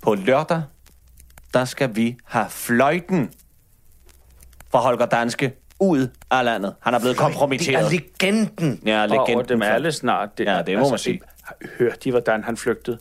[0.02, 0.62] På lørdag,
[1.54, 3.30] der skal vi have fløjten
[4.70, 6.74] fra Holger Danske ud af landet.
[6.80, 7.92] Han er blevet kompromitteret.
[7.92, 8.80] legenden.
[8.86, 9.48] Ja, Og over legenden.
[9.48, 10.38] dem alle snart.
[10.38, 11.20] Det, Ja, det må man sige.
[11.78, 12.98] Hørte de, hvordan han flygtede?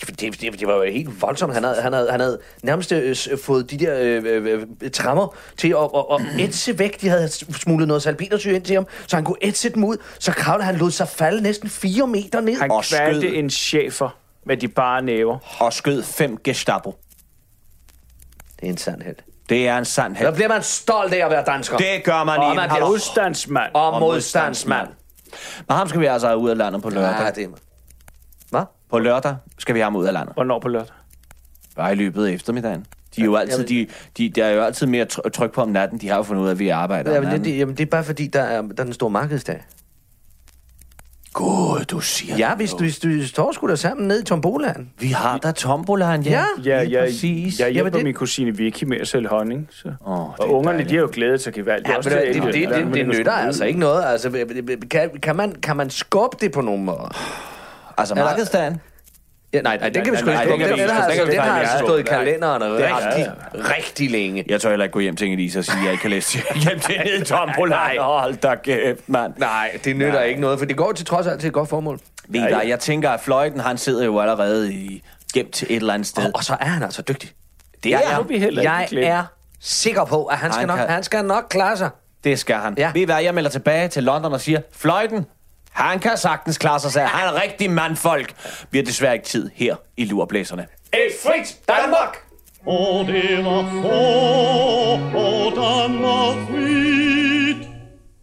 [0.00, 1.54] Det, det, det var jo helt voldsomt.
[1.54, 5.34] Han havde, han havde, han havde nærmest øh, fået de der øh, øh, øh, trammer
[5.56, 7.00] til at, at, at ætse væk.
[7.00, 9.96] De havde smuglet noget salpetersyre ind til ham, så han kunne ætse dem ud.
[10.18, 12.56] Så kravlede han lod sig falde næsten 4 meter ned.
[12.60, 15.38] Han Og kvalte en chefer med de bare næver.
[15.60, 16.94] Og skød fem Gestapo.
[18.60, 19.16] Det er en sand held.
[19.48, 20.34] Det er en sand Der held.
[20.34, 21.76] bliver man stolt af at være dansker.
[21.76, 23.70] Det gør man Og i man en bliver Modstandsmand.
[23.74, 24.88] Og modstandsmand.
[25.68, 27.24] Men ham skal vi altså have ud af landet på lørdag.
[27.24, 27.48] Ja, det er
[28.50, 28.62] Hvad?
[28.90, 30.34] På lørdag skal vi have ham ud af landet.
[30.34, 30.94] Hvornår på lørdag?
[31.76, 32.86] Bare i løbet af eftermiddagen.
[33.16, 33.86] De er jo altid, de,
[34.18, 35.98] de, der er jo altid mere tr- tryk på om natten.
[36.00, 37.44] De har jo fundet ud af, at vi arbejder Jamen, natten.
[37.44, 39.62] det, jamen, det er bare fordi, der er, der er den store markedsdag.
[41.36, 44.90] Gud, du siger Ja, hvis du, hvis du står sgu da sammen ned i Tombolaen.
[44.98, 46.44] Vi har da tombolaen, ja.
[46.64, 46.78] Ja.
[46.78, 47.60] Ja, jeg, præcis.
[47.60, 49.68] jeg hjælper det- min kusine Vicky med at sælge honning.
[49.70, 49.88] Så.
[49.88, 50.90] Åh, det og er ungerne, dejligt.
[50.90, 51.88] de har jo glædet sig gevaldigt.
[51.88, 53.64] Ja, Også men det, til det, at- det, det, men det, det er nytter altså
[53.64, 54.04] ikke noget.
[54.04, 54.30] Altså,
[54.90, 57.08] kan, kan, man, kan man skubbe det på nogen måde?
[57.98, 58.80] Altså markedsdagen.
[59.56, 60.64] Ja, nej, nej, den kan vi sgu nej, ikke den skubbe.
[60.64, 63.32] vi- Den, den, har, den den har stået i kalenderen har rigtig,
[63.76, 64.44] rigtig længe.
[64.48, 66.38] Jeg tør heller ikke gå hjem til Inge og sige, at jeg ikke kan læse
[66.68, 68.00] hjem til ned i tombolaen.
[68.00, 69.32] Hold da kæft, mand.
[69.36, 71.98] Nej, det nytter ikke noget, for det går til trods alt til et godt formål.
[72.28, 75.02] Ved hvad, jeg tænker, at Fløjten, han sidder jo allerede i,
[75.34, 76.24] gemt til et eller andet sted.
[76.24, 77.30] Og, og så er han altså dygtig.
[77.84, 78.28] det er han.
[78.28, 79.24] vi heller Jeg er
[79.60, 81.90] sikker på, at han skal, Han nok, kan- han skal nok klare sig.
[82.24, 82.74] Det skal han.
[82.78, 82.90] Ja.
[82.94, 85.26] Ved I hvad, jeg melder tilbage til London og siger, Fløjten,
[85.76, 87.08] han kan sagtens klare sig, jeg.
[87.08, 88.32] Han er en rigtig mandfolk.
[88.70, 90.66] Vi har desværre ikke tid her i lurblæserne.
[90.94, 92.16] Et frit Danmark!
[92.66, 93.88] Og det var få,
[95.18, 97.68] og Danmark frit.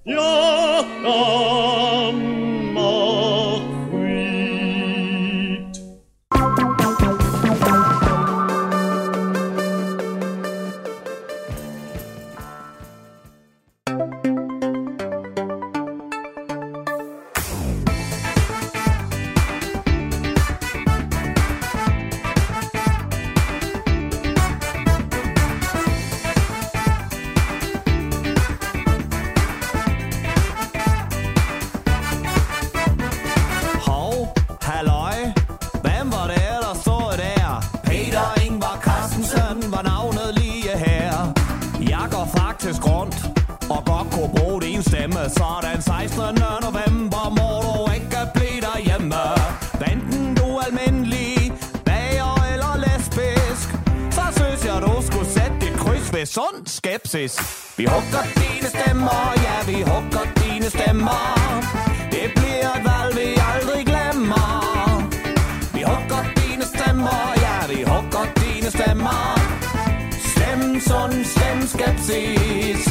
[0.06, 2.33] Ja, Danmark
[45.04, 45.30] stemme.
[45.30, 46.20] Så den 16.
[46.62, 49.24] november må du ikke blive derhjemme.
[49.84, 51.54] Venten du er almindelig,
[51.86, 53.68] bager eller lesbisk,
[54.12, 57.34] så synes jeg, du skulle sætte dit kryds ved sund skepsis.
[57.78, 61.24] Vi hugger dine stemmer, ja, vi hugger dine stemmer.
[62.12, 64.50] Det bliver et valg, vi aldrig glemmer.
[65.74, 69.22] Vi hugger dine stemmer, ja, vi hugger dine stemmer.
[70.34, 72.84] Stem sund, stem skepsis.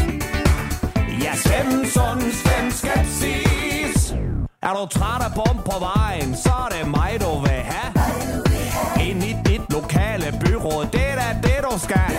[1.33, 4.15] Ja, Svensson, sund, stem skepsis.
[4.63, 7.93] Er du træt af bum på vejen, så er det mig, du vil have.
[9.09, 12.13] Ind i dit lokale byråd, det er da det, du skal.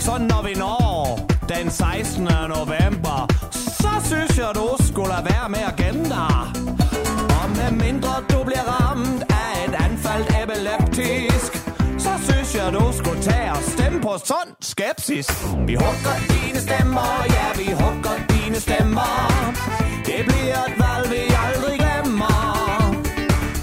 [0.00, 2.22] Så når vi når den 16.
[2.24, 3.18] november,
[3.50, 5.76] så synes jeg, du skulle lade være med at
[12.66, 15.28] synes jeg, du skulle tage og stemme på sådan skepsis.
[15.66, 19.12] Vi hugger dine stemmer, ja, vi hugger dine stemmer.
[20.06, 22.36] Det bliver et valg, vi aldrig glemmer.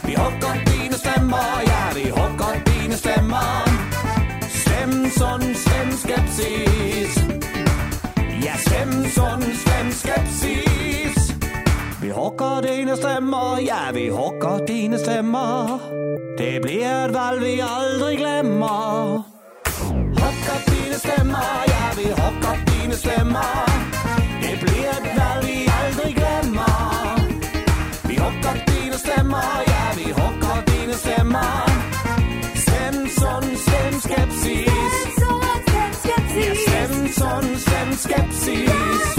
[0.07, 3.47] Vi hugger dine stemmer, ja, vi hugger dine stemmer.
[4.61, 7.13] Stem sådan, stem skepsis.
[8.45, 10.72] Ja, stem sådan, stem skepsis
[12.13, 15.79] hugger dine stemmer, ja, vi hugger dine stemmer.
[16.37, 19.23] Det bliver et valg, vi aldrig glemmer.
[20.21, 23.51] Hugger dine stemmer, ja, vi hugger dine stemmer.
[24.43, 26.75] Det bliver et valg, vi aldrig glemmer.
[28.07, 31.51] Vi hugger dine stemmer, ja, vi hugger dine stemmer.
[32.63, 34.93] Stem sådan, stem skepsis.
[35.01, 36.59] Stem sådan, stem skepsis.
[36.73, 39.12] Ja, stem sådan, stem skepsis.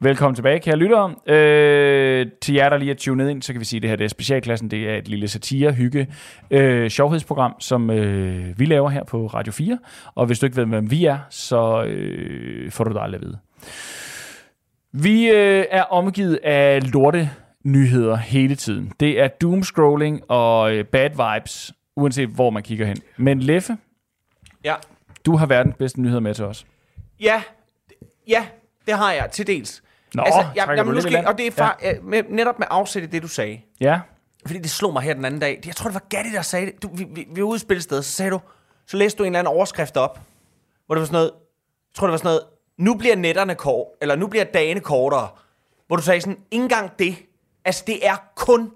[0.00, 1.14] Velkommen tilbage, kære lyttere.
[1.26, 3.96] Øh, til jer, der lige er tunet ind, så kan vi sige, at det her
[3.96, 4.70] det er specialklassen.
[4.70, 6.06] Det er et lille satire, hygge,
[6.50, 9.78] øh, sjovhedsprogram, som øh, vi laver her på Radio 4.
[10.14, 13.26] Og hvis du ikke ved, hvem vi er, så øh, får du det aldrig at
[13.26, 13.38] vide.
[14.92, 17.30] Vi øh, er omgivet af lorte
[17.64, 18.92] nyheder hele tiden.
[19.00, 22.96] Det er doomscrolling og øh, bad vibes, uanset hvor man kigger hen.
[23.16, 23.76] Men Leffe,
[24.64, 24.74] Ja.
[25.26, 26.66] du har verdens bedste nyheder med til os.
[27.20, 27.42] Ja,
[28.28, 28.46] ja,
[28.86, 29.82] det har jeg til dels.
[30.16, 31.92] Nå, altså, trækker jamen, nu skal, og det er far, ja.
[32.02, 33.60] med, netop med afsæt i det, du sagde.
[33.80, 34.00] Ja,
[34.46, 35.60] Fordi det slog mig her den anden dag.
[35.66, 36.82] Jeg tror, det var Gatti, der sagde det.
[36.82, 38.40] Du, vi, vi, vi var ude i spilsted, så sagde du,
[38.86, 40.20] så læste du en eller anden overskrift op,
[40.86, 42.40] hvor det var sådan noget, jeg tror, det var sådan noget,
[42.78, 45.28] nu bliver netterne kort, eller nu bliver dagene kortere.
[45.86, 47.16] Hvor du sagde sådan, ikke engang det.
[47.64, 48.70] Altså, det er kun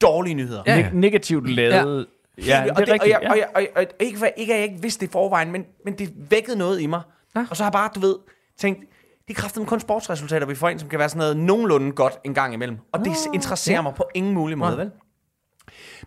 [0.00, 0.62] dårlige nyheder.
[0.66, 0.88] ja.
[0.88, 2.06] Ne- negativt lavet.
[2.38, 3.10] Ja, ja det er og, det, og, rigtigt.
[3.10, 5.52] jeg, og, jeg, og, jeg, og ikke, ikke at jeg ikke vidste det i forvejen,
[5.52, 7.00] men, men det vækkede noget i mig.
[7.36, 7.46] Ja.
[7.50, 8.16] Og så har jeg bare, du ved,
[8.58, 8.84] tænkt,
[9.28, 12.18] det er kraftigt kun sportsresultater, vi får ind, som kan være sådan noget nogenlunde godt
[12.24, 12.78] en gang imellem.
[12.92, 13.82] Og det interesserer ja.
[13.82, 14.90] mig på ingen mulig måde, vel?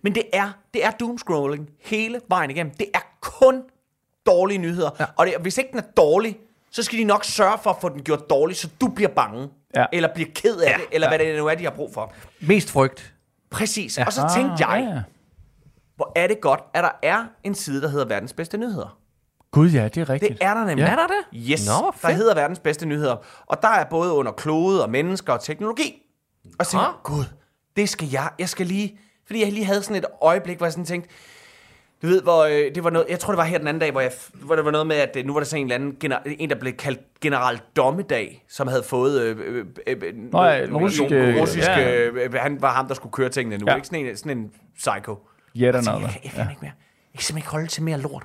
[0.01, 2.73] Men det er, det er doomscrolling hele vejen igennem.
[2.73, 3.63] Det er kun
[4.25, 4.89] dårlige nyheder.
[4.99, 5.05] Ja.
[5.17, 6.37] Og det, hvis ikke den er dårlig,
[6.71, 9.49] så skal de nok sørge for at få den gjort dårlig, så du bliver bange.
[9.75, 9.85] Ja.
[9.93, 10.75] Eller bliver ked af Ja.
[10.77, 11.17] det, eller Ja.
[11.17, 12.13] hvad det nu er, de har brug for.
[12.41, 13.13] Mest frygt.
[13.49, 13.97] Præcis.
[13.97, 14.05] Ja.
[14.05, 15.01] Og så tænkte jeg, ja.
[15.95, 18.97] hvor er det godt, at der er en side, der hedder verdens bedste nyheder.
[19.51, 20.33] Gud ja, det er rigtigt.
[20.39, 20.83] Det er der nemlig.
[20.85, 20.91] Ja.
[20.91, 21.49] Er der det?
[21.51, 23.15] Yes, Nå, der hedder verdens bedste nyheder.
[23.45, 26.01] Og der er både under klode og mennesker og teknologi.
[26.59, 27.23] Og så jeg, gud,
[27.75, 28.29] det skal jeg.
[28.39, 28.99] Jeg skal lige...
[29.25, 31.09] Fordi jeg lige havde sådan et øjeblik, hvor jeg sådan tænkte...
[32.01, 33.07] Du ved, hvor øh, det var noget...
[33.09, 34.95] Jeg tror, det var her den anden dag, hvor, jeg, hvor det var noget med,
[34.95, 35.95] at øh, nu var der sådan en eller anden...
[35.99, 39.21] Gener, en, der blev kaldt General Dommedag, som havde fået...
[39.21, 41.99] Øh, øh, øh, Nå ja, den russiske- russiske ja.
[42.07, 43.65] øh, han var ham, der skulle køre tingene nu.
[43.67, 43.71] Ja.
[43.71, 43.75] Ja.
[43.75, 45.11] Ikke sådan en, sådan en psycho.
[45.55, 46.07] Yet Jeg, tænkte, another.
[46.07, 46.71] jeg, kan- jeg kan ikke mere.
[47.13, 48.23] Jeg kan simpelthen ikke holde til mere lort.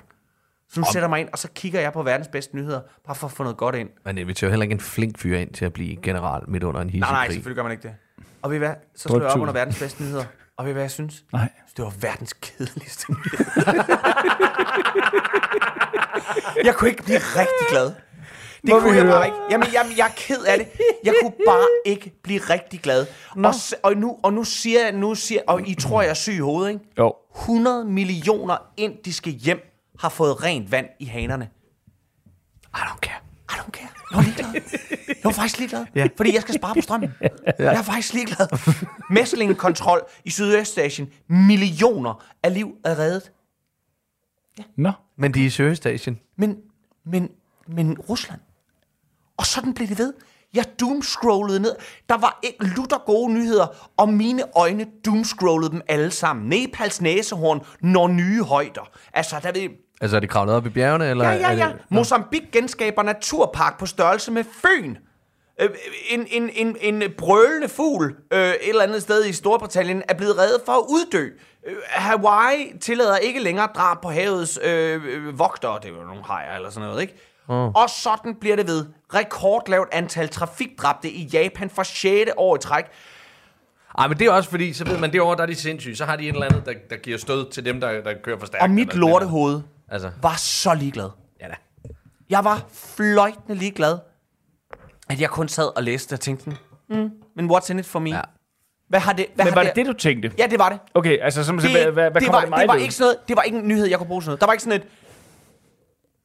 [0.73, 3.15] Så nu sætter jeg mig ind, og så kigger jeg på verdens bedste nyheder, bare
[3.15, 3.89] for at få noget godt ind.
[4.05, 6.81] Man inviterer jo heller ikke en flink fyr ind til at blive general midt under
[6.81, 7.95] en hissig Nej, nej, selvfølgelig gør man ikke det.
[8.41, 8.73] Og ved I hvad?
[8.95, 10.23] Så slår jeg op under verdens bedste nyheder.
[10.57, 11.23] Og ved I hvad jeg synes?
[11.33, 11.49] Nej.
[11.77, 13.05] Det var verdens kedeligste
[16.63, 17.85] jeg kunne ikke blive rigtig glad.
[17.85, 19.37] Det Må kunne jeg bare ikke.
[19.51, 20.67] Jamen, jamen, jeg er ked af det.
[21.03, 23.05] Jeg kunne bare ikke blive rigtig glad.
[23.43, 26.13] Og, s- og, nu, og nu siger jeg, nu siger, og I tror, jeg er
[26.13, 26.85] syg i hovedet, ikke?
[26.97, 27.13] Jo.
[27.41, 29.59] 100 millioner indiske hjem
[29.99, 31.49] har fået rent vand i hanerne.
[32.65, 33.19] I don't care.
[33.49, 33.89] I don't care.
[34.11, 34.61] Jeg var ligeglad.
[35.07, 35.85] Jeg var faktisk ligeglad.
[35.95, 36.07] Ja.
[36.17, 37.13] Fordi jeg skal spare på strømmen.
[37.59, 38.47] Jeg er faktisk ligeglad.
[39.09, 41.09] Mæslingekontrol i Sydøstasien.
[41.27, 43.31] Millioner af liv er reddet.
[44.75, 44.91] Nå.
[45.17, 46.19] Men de er i Søgestation.
[46.35, 46.57] Men,
[47.05, 47.29] men,
[47.67, 48.39] men Rusland.
[49.37, 50.13] Og sådan blev det ved.
[50.53, 51.75] Jeg doomscrollede ned.
[52.09, 56.49] Der var ikke lutter gode nyheder, og mine øjne doomscrollede dem alle sammen.
[56.49, 58.89] Nepals næsehorn når nye højder.
[59.13, 59.69] Altså, der ved
[60.01, 61.09] Altså, er de kravlet op i bjergene?
[61.09, 61.67] Eller Ja, ja, er ja.
[61.67, 64.95] det- Mozambique genskaber naturpark på størrelse med Fyn.
[65.61, 65.69] Øh,
[66.09, 70.37] En, en, en, en brølende fugl øh, et eller andet sted i Storbritannien er blevet
[70.37, 71.29] reddet for at uddø.
[71.67, 75.79] Øh, Hawaii tillader ikke længere drab på havets øh, vogtere.
[75.81, 77.13] Det er jo nogle hajer eller sådan noget, ikke?
[77.49, 77.53] Mm.
[77.53, 78.85] Og sådan bliver det ved.
[79.13, 82.31] Rekordlavt antal trafikdræbte i Japan for 6.
[82.37, 82.85] år i træk.
[83.97, 85.95] Ej, men det er også fordi, så ved man, derovre, der er de sindssyge.
[85.95, 88.39] Så har de et eller andet, der, der giver stød til dem, der, der kører
[88.39, 88.61] for stærkt.
[88.63, 91.09] Og mit lortehoved Altså, var så ligeglad.
[91.41, 91.53] ja da.
[92.29, 93.97] Jeg var fløjtende ligeglad,
[95.09, 96.49] at jeg kun sad og læste og tænkte,
[96.89, 98.09] mm, men what's in it for me?
[98.09, 98.21] Ja.
[98.89, 100.31] Hvad har det, hvad Men har var det det, du tænkte?
[100.37, 100.79] Ja, det var det.
[100.93, 102.81] Okay, altså som, Det, hvad, hvad, hvad det, kommer var, det mig det var ved?
[102.81, 104.39] ikke sådan noget, det var ikke en nyhed, jeg kunne bruge sådan noget.
[104.41, 104.87] Der var ikke sådan et,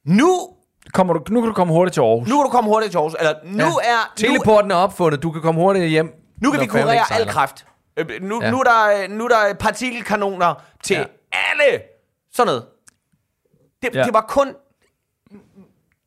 [0.05, 0.49] nu,
[0.93, 2.29] Kommer du, nu kan du komme hurtigt til Aarhus.
[2.29, 3.65] nu kan du komme hurtigt til Aarhus, eller nu Ja.
[3.65, 5.23] er, nu, Teleporten er opfundet.
[5.23, 6.13] Du kan komme hurtigt hjem.
[6.43, 7.29] nu kan vi kurere al.
[7.97, 8.51] Øh, Nu, Ja.
[8.51, 11.05] nu, er der, nu er der partikelkanoner til ja.
[11.33, 11.83] alle.
[12.35, 12.65] Sådan noget.
[13.83, 14.03] Det, Ja.
[14.05, 14.49] det var kun,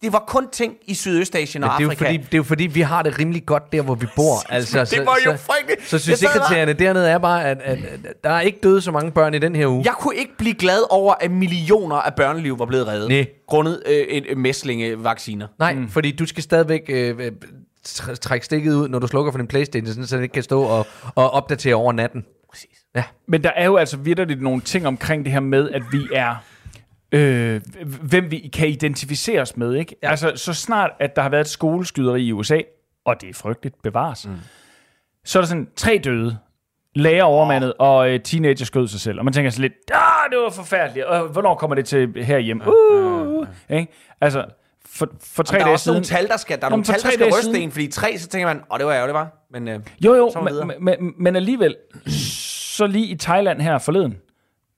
[0.02, 2.06] det var kun ting i Sydøstasien og Men det, er jo Afrika.
[2.06, 4.36] fordi, det er jo fordi, vi har det rimelig godt der, hvor vi bor.
[4.54, 5.88] Altså, det så, var jo så, frygteligt.
[5.88, 9.12] så bare- succeskriterierne dernede er bare, at, at, at der er ikke døde så mange
[9.12, 9.82] børn i den her uge.
[9.86, 13.10] Jeg kunne ikke blive glad over, at millioner af børneliv var blevet reddet.
[13.10, 13.28] Nej.
[13.48, 15.48] Grundet øh, et, et mæslingevacciner.
[15.60, 15.90] Nej, mm.
[15.90, 17.32] fordi du skal stadigvæk øh, øh,
[17.88, 20.44] tr- trække stikket ud, når du slukker for din Playstation, sådan, så den ikke kan
[20.44, 22.26] stå og, og opdatere over natten.
[22.52, 22.70] Præcis.
[22.96, 23.04] Ja.
[23.28, 26.36] Men der er jo altså virkelig nogle ting omkring det her med, at vi er...
[27.12, 27.62] Øh,
[28.02, 29.96] hvem vi kan identificere os med, ikke?
[30.04, 30.10] Ja.
[30.10, 32.60] Altså, så snart, at der har været et skoleskyderi i USA,
[33.06, 34.28] og det er frygteligt, bevares.
[34.28, 34.36] Mm.
[35.26, 36.38] Så er der sådan tre døde,
[36.96, 39.20] læger overmandet, og øh, teenager skød sig selv.
[39.20, 42.62] Og man tænker sådan lidt, ah, det var forfærdeligt, og hvornår kommer det til herhjem?
[42.68, 43.94] Uh, ikke?
[44.22, 44.46] Altså,
[44.86, 46.04] for, for tre der er dage også siden...
[46.04, 48.18] tal, der skal, der er nogle tal, der skal dage ryste siden- en, fordi tre,
[48.18, 49.46] så tænker man, åh, det var ærgerligt, var.
[49.52, 51.76] Men øh, Jo, jo, men, men, men alligevel,
[52.08, 54.18] så lige i Thailand her forleden,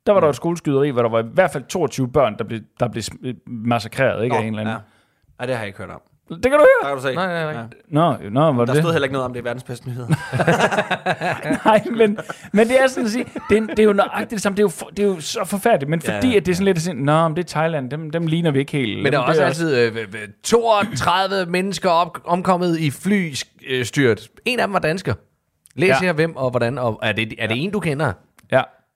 [0.07, 2.59] der var der et skoleskyderi, hvor der var i hvert fald 22 børn, der blev,
[2.79, 3.03] der blev
[3.47, 4.73] massakreret, ikke Nå, af en eller anden.
[4.75, 4.79] ja.
[5.39, 6.01] Nej, det har jeg ikke hørt om.
[6.29, 6.67] Det kan du høre.
[6.81, 7.15] Der kan du se.
[7.15, 7.61] Nej, nej, nej.
[7.61, 7.67] Ja.
[7.89, 8.83] Nå, nå, var det Der det?
[8.83, 10.07] stod heller ikke noget om det i verdens bedste nyheder.
[11.65, 12.17] Nej, men,
[12.53, 14.59] men det er sådan at sige, det er, det er jo nøjagtigt det samme, det
[14.59, 16.55] er jo, for, det er jo så forfærdeligt, men Ja, fordi ja, at det er
[16.55, 19.03] sådan lidt sige, nå, men det er Thailand, dem, dem ligner vi ikke helt.
[19.03, 24.27] Men der er også altid øh, øh, 32 mennesker op, omkommet i flystyrt.
[24.45, 25.13] En af dem var dansker.
[25.75, 25.93] Læs Ja.
[25.93, 26.05] ja.
[26.05, 26.77] her hvem og hvordan.
[26.77, 28.13] Og er det, er det en, du kender?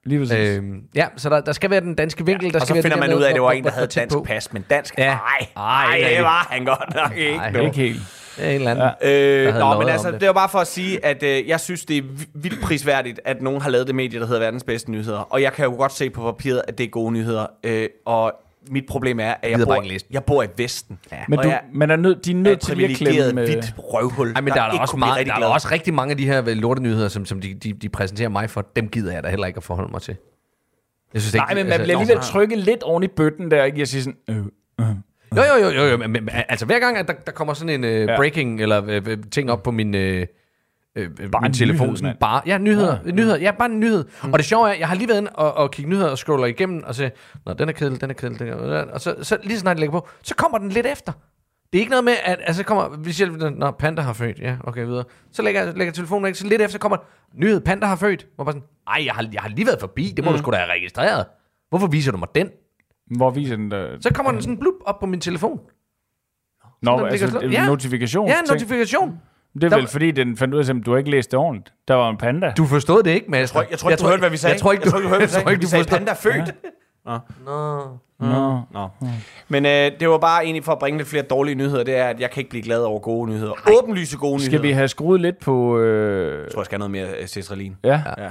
[0.06, 0.38] Ja, lige præcis.
[0.38, 2.54] Øhm, ja, så der, der skal være den danske vinkel.
[2.54, 3.88] Der og skal så være finder man ud af, at det var en, der havde
[3.88, 4.24] dansk på.
[4.24, 5.06] pas, men dansk, Ja.
[5.08, 5.20] nej,
[5.58, 7.38] Ej, nej, det var han godt nok ikke.
[7.38, 8.00] Nej, ikke helt.
[8.38, 8.90] Det er en eller anden.
[9.02, 9.48] Ja.
[9.48, 10.20] Øh, nå, men altså, det.
[10.22, 13.20] det var bare for at sige, at øh, jeg synes, det er vi- vildt prisværdigt,
[13.26, 15.20] at nogen har lavet det medie, der hedder verdens bedste nyheder.
[15.20, 17.46] Og jeg kan jo godt se på papiret, at det er gode nyheder.
[17.64, 18.34] Øh, og
[18.70, 21.00] mit problem er, at jeg bor, ikke jeg bor i Vesten.
[21.12, 21.18] Ja.
[21.28, 23.42] men du, jeg man er nødt, de er er nødt til lige at klemme...
[23.42, 24.32] øh, hvidt røvhul.
[24.36, 26.18] Ej, men der, er, der ikke også meget, rigtig der er også rigtig mange af
[26.18, 28.62] de her lortenyheder, som, som de, de, de præsenterer mig for.
[28.76, 30.16] Dem gider jeg da heller ikke at forholde mig til.
[31.14, 33.80] Jeg synes Nej, men man bliver alligevel trykket lidt oven i bøtten der, ikke?
[33.80, 34.86] Jeg siger sådan, øh,
[35.36, 37.84] Jo, jo, jo, jo, jo men, altså hver gang, at der, der kommer sådan en
[37.84, 38.16] øh, Ja.
[38.16, 40.26] breaking eller øh, øh, ting op på min, øh,
[40.96, 43.12] øh, Bare min en telefon, nyhed, sådan bare, ja, nyheder, ja.
[43.12, 44.06] nyheder, ja, bare en nyhed.
[44.24, 44.34] Mm.
[44.34, 46.46] Og det sjove er, jeg har lige været inde og, og kigge nyheder og scroller
[46.46, 47.12] igennem og se,
[47.46, 48.94] nå, den er kedelig, den er kedelig, den er kedelig.
[48.94, 51.12] og så, så lige så snart jeg lægger på, så kommer den lidt efter.
[51.74, 54.56] Det er ikke noget med, at altså kommer, hvis jeg, når Panda har født, ja,
[54.64, 55.04] okay, videre.
[55.32, 56.98] Så lægger jeg lægger telefonen væk, så lidt efter kommer
[57.34, 58.28] nyhed, Panda har født.
[58.36, 60.38] Hvor bare sådan, ej, jeg har, jeg har lige været forbi, det må mm.
[60.38, 61.26] du sgu da have registreret.
[61.70, 62.50] Hvorfor viser du mig den?
[63.18, 63.98] hvor viser den der...
[64.02, 65.60] Så kommer den sådan blup op på min telefon.
[66.82, 67.66] Nå, den altså, en Ja.
[67.66, 68.28] notifikation.
[68.28, 69.20] Ja, notifikation.
[69.54, 71.40] Det er Der vel fordi, den fandt ud af, at du har ikke læst det
[71.40, 71.74] ordentligt.
[71.88, 72.54] Der var en panda.
[72.58, 73.40] Du forstod det ikke, Mads.
[73.42, 74.54] Jeg tror, jeg tror ikke, du hørte, hvad vi sagde.
[74.54, 75.52] Jeg tror ikke, jeg tror, du hørte, hvad vi jeg tror sagde.
[75.52, 76.56] ikke, Vi du sagde panda født.
[77.06, 77.20] Nå.
[78.20, 78.60] Nå.
[78.74, 78.88] Nå.
[79.50, 82.06] Men øh, det var bare egentlig for at bringe lidt flere dårlige nyheder, det er,
[82.08, 83.54] at jeg kan ikke blive glad over gode nyheder.
[83.80, 84.50] Åbenlyse gode nyheder.
[84.52, 85.78] Skal vi have skruet lidt på...
[85.80, 86.44] Øh...
[86.44, 87.76] Jeg tror, jeg skal have noget mere øh, cetralin.
[87.84, 88.02] Ja.
[88.18, 88.30] Ja.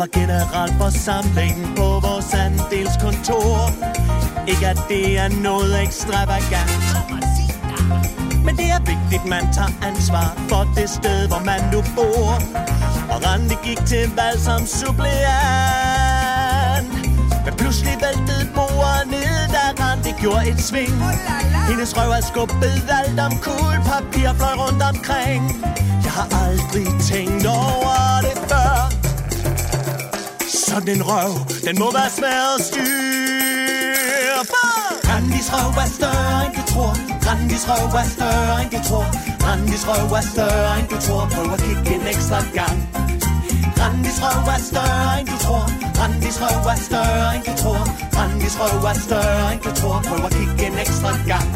[0.00, 3.56] Var generelt forsamling på vores andelskontor.
[4.48, 6.84] Ikke at det er noget ekstravagant.
[8.44, 12.28] Men det er vigtigt, man tager ansvar for det sted, hvor man nu bor.
[13.12, 15.20] Og Randi gik til valg som suppleant.
[17.44, 20.96] Men pludselig væltede bordet ned, da Randi gjorde et sving.
[21.68, 25.42] Hendes røv er skubbet alt om kul, papir fløj rundt omkring.
[26.04, 28.99] Jeg har aldrig tænkt over det før
[30.70, 31.32] sådan en røv,
[31.66, 34.42] den må være svær at styre.
[34.52, 34.62] På.
[35.10, 36.92] Randis røv er større end du tror.
[37.26, 39.06] Randis røv er større end du tror.
[39.46, 41.22] Randis røv er større end du tror.
[41.34, 42.78] Prøv at kigge en ekstra gang.
[43.80, 45.64] Randis røv er større end du tror.
[46.00, 47.82] Randis røv er større end du tror.
[48.16, 49.96] Randis røv er større end du tror.
[50.08, 51.48] Prøv at kigge en ekstra gang.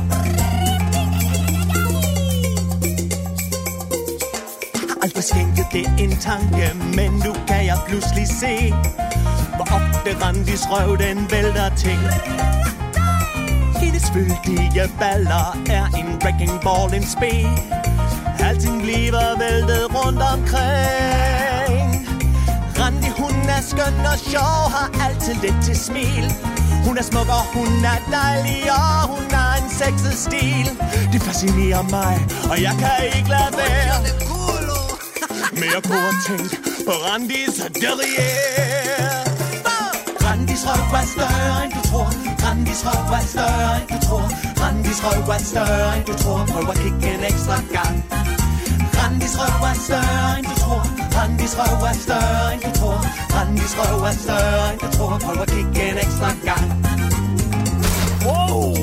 [5.05, 8.55] Aldrig skænket det en tanke Men nu kan jeg pludselig se
[9.57, 12.01] Hvor ofte Randis røv den vælter ting
[13.83, 15.47] Hendes fyldige baller
[15.79, 17.35] er en wrecking ball, en spe
[18.47, 21.91] Alting bliver væltet rundt omkring.
[22.79, 26.27] Randi hun er skøn og sjov Har altid lidt til smil.
[26.87, 30.67] Hun er smuk og hun er dejlig Og hun har en sexet stil.
[31.13, 32.15] Det fascinerer mig
[32.51, 34.34] Og jeg kan ikke lade være
[35.61, 36.53] men jeg kunne have tænkt
[36.87, 39.25] på Randis derrière
[40.25, 42.09] Randis røv er større end du tror.
[42.45, 44.27] Randis røv er større end du tror.
[44.63, 46.41] Randis røv er større end du tror.
[46.53, 47.97] Prøv at kigge en ekstra gang.
[48.99, 50.83] Randis røv er større end du tror.
[51.17, 52.99] Randis røv er større end du tror.
[53.35, 55.13] Randis røv er større end du tror.
[55.25, 56.69] Prøv at kigge en ekstra gang.
[58.27, 58.75] Wow!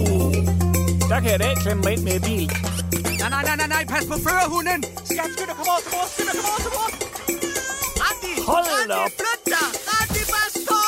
[1.09, 2.51] Der kan jeg da klemme mig ind med i bil.
[3.22, 4.80] Nej, nej, nej, nej, nej, pas på førerhunden!
[5.11, 6.89] Skat, skynd dig, kom over til mor, skynd dig, kom over til mor!
[8.01, 8.32] Randi!
[8.51, 9.11] Hold Randi, op.
[9.19, 9.67] flyt dig!
[9.89, 10.80] Randi, pas på!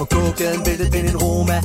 [0.00, 1.58] På gågaden væltede den en Roma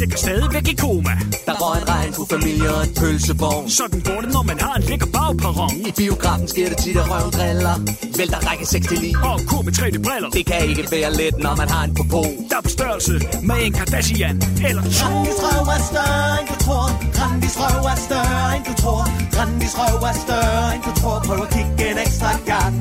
[0.00, 1.14] ligger stadigvæk i koma.
[1.46, 3.70] Der røg en regnbuefamilie og en pølsevogn.
[3.78, 6.96] Sådan går det, når man har en lækker bag togperron I biografen sker det tit,
[6.96, 7.74] at røven driller
[8.18, 11.54] Vælter række 6 til 9 Og kur med 3D-briller Det kan ikke være let, når
[11.60, 13.12] man har en popo Der er på størrelse
[13.48, 14.36] med en Kardashian
[14.68, 15.06] Eller to.
[15.06, 16.86] Randis røv er større, end du tror.
[17.20, 19.02] Randis røv er større, end du tror.
[19.38, 21.16] Randis røv er større, end du tror.
[21.26, 22.74] Prøv at kigge en ekstra gang.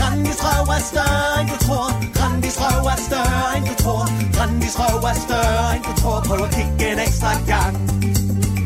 [0.00, 2.17] Randis røv er større, end du tror
[2.48, 4.04] Randis røv er større, end du tror.
[4.40, 6.20] Randis røv er større, end du tror.
[6.28, 7.76] Prøv at kigge en ekstra gang.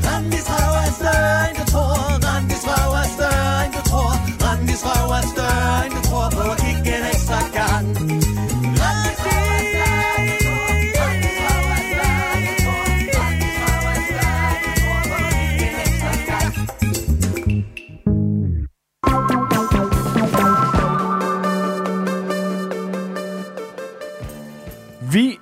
[0.07, 1.97] Randis røv er større, end du tror.
[2.27, 4.13] Randis røv er større, end du tror.
[4.45, 6.31] Randis røv er større, end du tror.
[6.31, 8.22] Prøv at kigge en ekstra gang.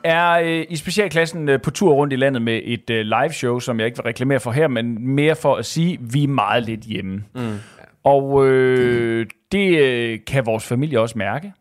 [0.05, 3.59] Er øh, i specialklassen øh, på tur rundt i landet med et øh, live show,
[3.59, 6.29] som jeg ikke vil reklamere for her, men mere for at sige, at vi er
[6.29, 7.25] meget lidt hjemme.
[7.35, 7.59] Mm.
[8.05, 11.53] Og øh, det øh, kan vores familie også mærke.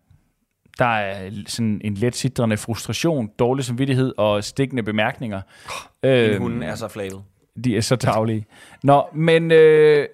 [0.79, 5.41] Der er sådan en let sidrende frustration, dårlig samvittighed og stikkende bemærkninger.
[6.03, 7.21] Min Øhm, hunde er så flabet.
[7.63, 8.45] De er så tavlige.
[8.83, 10.07] Nå, men øh,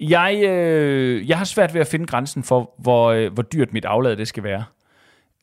[0.00, 3.84] jeg, øh, jeg har svært ved at finde grænsen for, hvor, øh, hvor dyrt mit
[3.84, 4.64] aflad det skal være.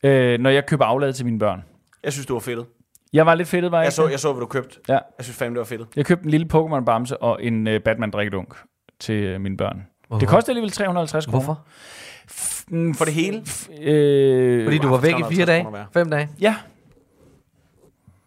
[0.04, 1.64] Øh, når jeg køber aflad til mine børn.
[2.04, 2.66] Jeg synes, du var fedtet.
[3.12, 4.76] Jeg var lidt fedtet, var jeg Jeg så, jeg så, hvad du købte.
[4.88, 4.92] Ja.
[4.92, 5.86] Jeg synes fandme, det var fedtet.
[5.96, 8.54] Jeg købte en lille Pokémon-bamse og en øh, Batman-drikkedunk
[9.00, 9.86] til øh, mine børn.
[10.08, 10.18] Hvorfor?
[10.20, 11.38] Det koster alligevel 350 kroner.
[11.44, 11.64] Hvorfor?
[12.68, 13.38] Mm, For det hele?
[13.82, 15.86] Øh, Fordi du var væk i 350 fire dage?
[15.92, 16.28] Fem dage?
[16.40, 16.56] Ja.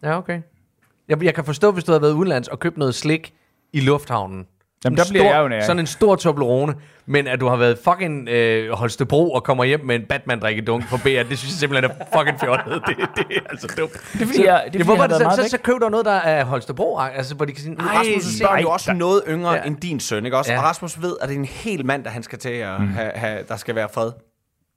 [0.03, 0.41] Ja, okay.
[1.07, 3.33] Jeg, jeg kan forstå, hvis du havde været udenlands og købt noget slik
[3.73, 4.47] i lufthavnen.
[4.85, 5.61] Jamen, En der bliver stor, jeg jo nær.
[5.61, 6.75] Sådan en stor Toblerone,
[7.05, 10.97] men at du har været fucking øh, Holstebro og kommer hjem med en Batman-drikkedunk på
[10.97, 12.81] BR, det synes jeg simpelthen er fucking fjollet.
[12.87, 13.91] Det, det er altså dumt.
[14.13, 15.49] Det er fordi, jeg, det er, fordi, jeg været så, så, væk.
[15.49, 18.57] så køb dig noget, der er Holstebro, altså hvor de kan sige, Men Rasmus' børn
[18.57, 19.63] er jo også noget yngre Ja.
[19.63, 20.51] end din søn, ikke også?
[20.51, 20.57] Ja.
[20.57, 22.87] Og Rasmus ved, at det er en hel mand, der han skal til at Mm.
[22.87, 24.11] have, have, der skal være fred.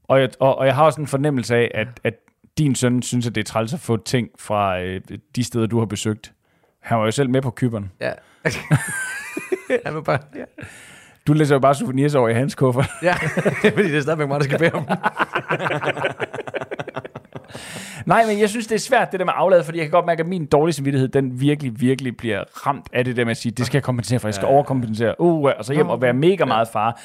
[0.08, 2.14] Og jeg, og, og jeg har også en fornemmelse af, at, at
[2.58, 5.00] din søn synes, at det er træls at få ting fra øh,
[5.36, 6.32] de steder, du har besøgt.
[6.82, 7.90] Han var jo selv med på kyberen.
[8.00, 8.12] Ja.
[9.86, 10.44] Han vil bare, ja.
[11.26, 12.90] Du læser jo bare souvenirs over i hans kuffert.
[13.02, 13.14] ja.
[13.62, 14.84] fordi det er stadigvæk mig, der skal bære dem.
[18.06, 20.06] Nej, men jeg synes, det er svært, det der med aflad, fordi jeg kan godt
[20.06, 23.36] mærke, at min dårlige samvittighed, den virkelig, virkelig bliver ramt af det der med at
[23.36, 26.12] sige, det skal jeg kompensere for, jeg skal overkompensere, uh, og så hjem og være
[26.12, 27.00] mega meget far.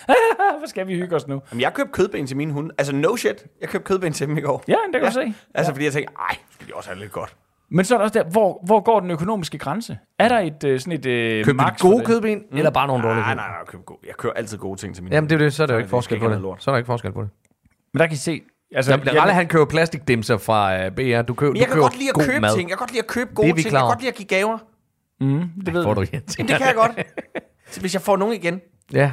[0.57, 1.41] Hvor skal vi hygge os nu?
[1.51, 2.71] Jamen, jeg købte kødben til min hund.
[2.77, 3.45] Altså, no shit.
[3.61, 4.63] Jeg købte kødben til dem i går.
[4.67, 5.33] Ja, det kan du se.
[5.53, 7.35] Altså, fordi jeg tænkte, ej, skal de også have lidt godt.
[7.69, 9.97] Men så er der også der, hvor, hvor går den økonomiske grænse?
[10.19, 12.05] Er der et øh, sådan et øh, Køb max gode det?
[12.05, 12.57] kødben, mm.
[12.57, 13.99] eller bare nogle dårlige Nej, nej, nej, jeg køber, gode.
[14.07, 15.77] jeg køber altid gode ting til min Jamen det er det, så er der jo
[15.77, 16.41] ikke forskel på det.
[16.41, 16.63] lort.
[16.63, 17.29] Så er der ikke forskel på det.
[17.93, 18.41] Men der kan I se,
[18.75, 21.21] altså, jeg- Ralle, han køber plastikdimser fra uh, BR.
[21.21, 22.55] Du køber, Men du jeg kan køber godt lide at købe mad.
[22.55, 22.69] ting.
[22.69, 23.73] Jeg kan godt lide at købe gode Det er ting.
[23.73, 24.57] Jeg kan godt lide at give gaver.
[25.21, 26.01] Mm, det ved Får du.
[26.01, 26.21] du igen.
[26.37, 26.91] Jamen, det kan jeg godt.
[27.71, 28.61] Så hvis jeg får nogen igen.
[28.93, 29.11] Ja.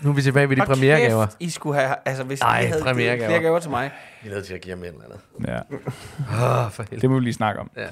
[0.00, 2.72] Nu er vi tilbage ved de kæft, I skulle have, altså hvis Ej, I havde
[2.72, 3.28] givet premieregaver.
[3.28, 3.90] flere gaver til mig.
[4.24, 5.20] Jeg er nødt til at give ham et eller andet.
[5.48, 5.58] Ja,
[6.64, 7.00] Åh, for helvede.
[7.00, 7.70] det må vi lige snakke om.
[7.76, 7.86] Ja.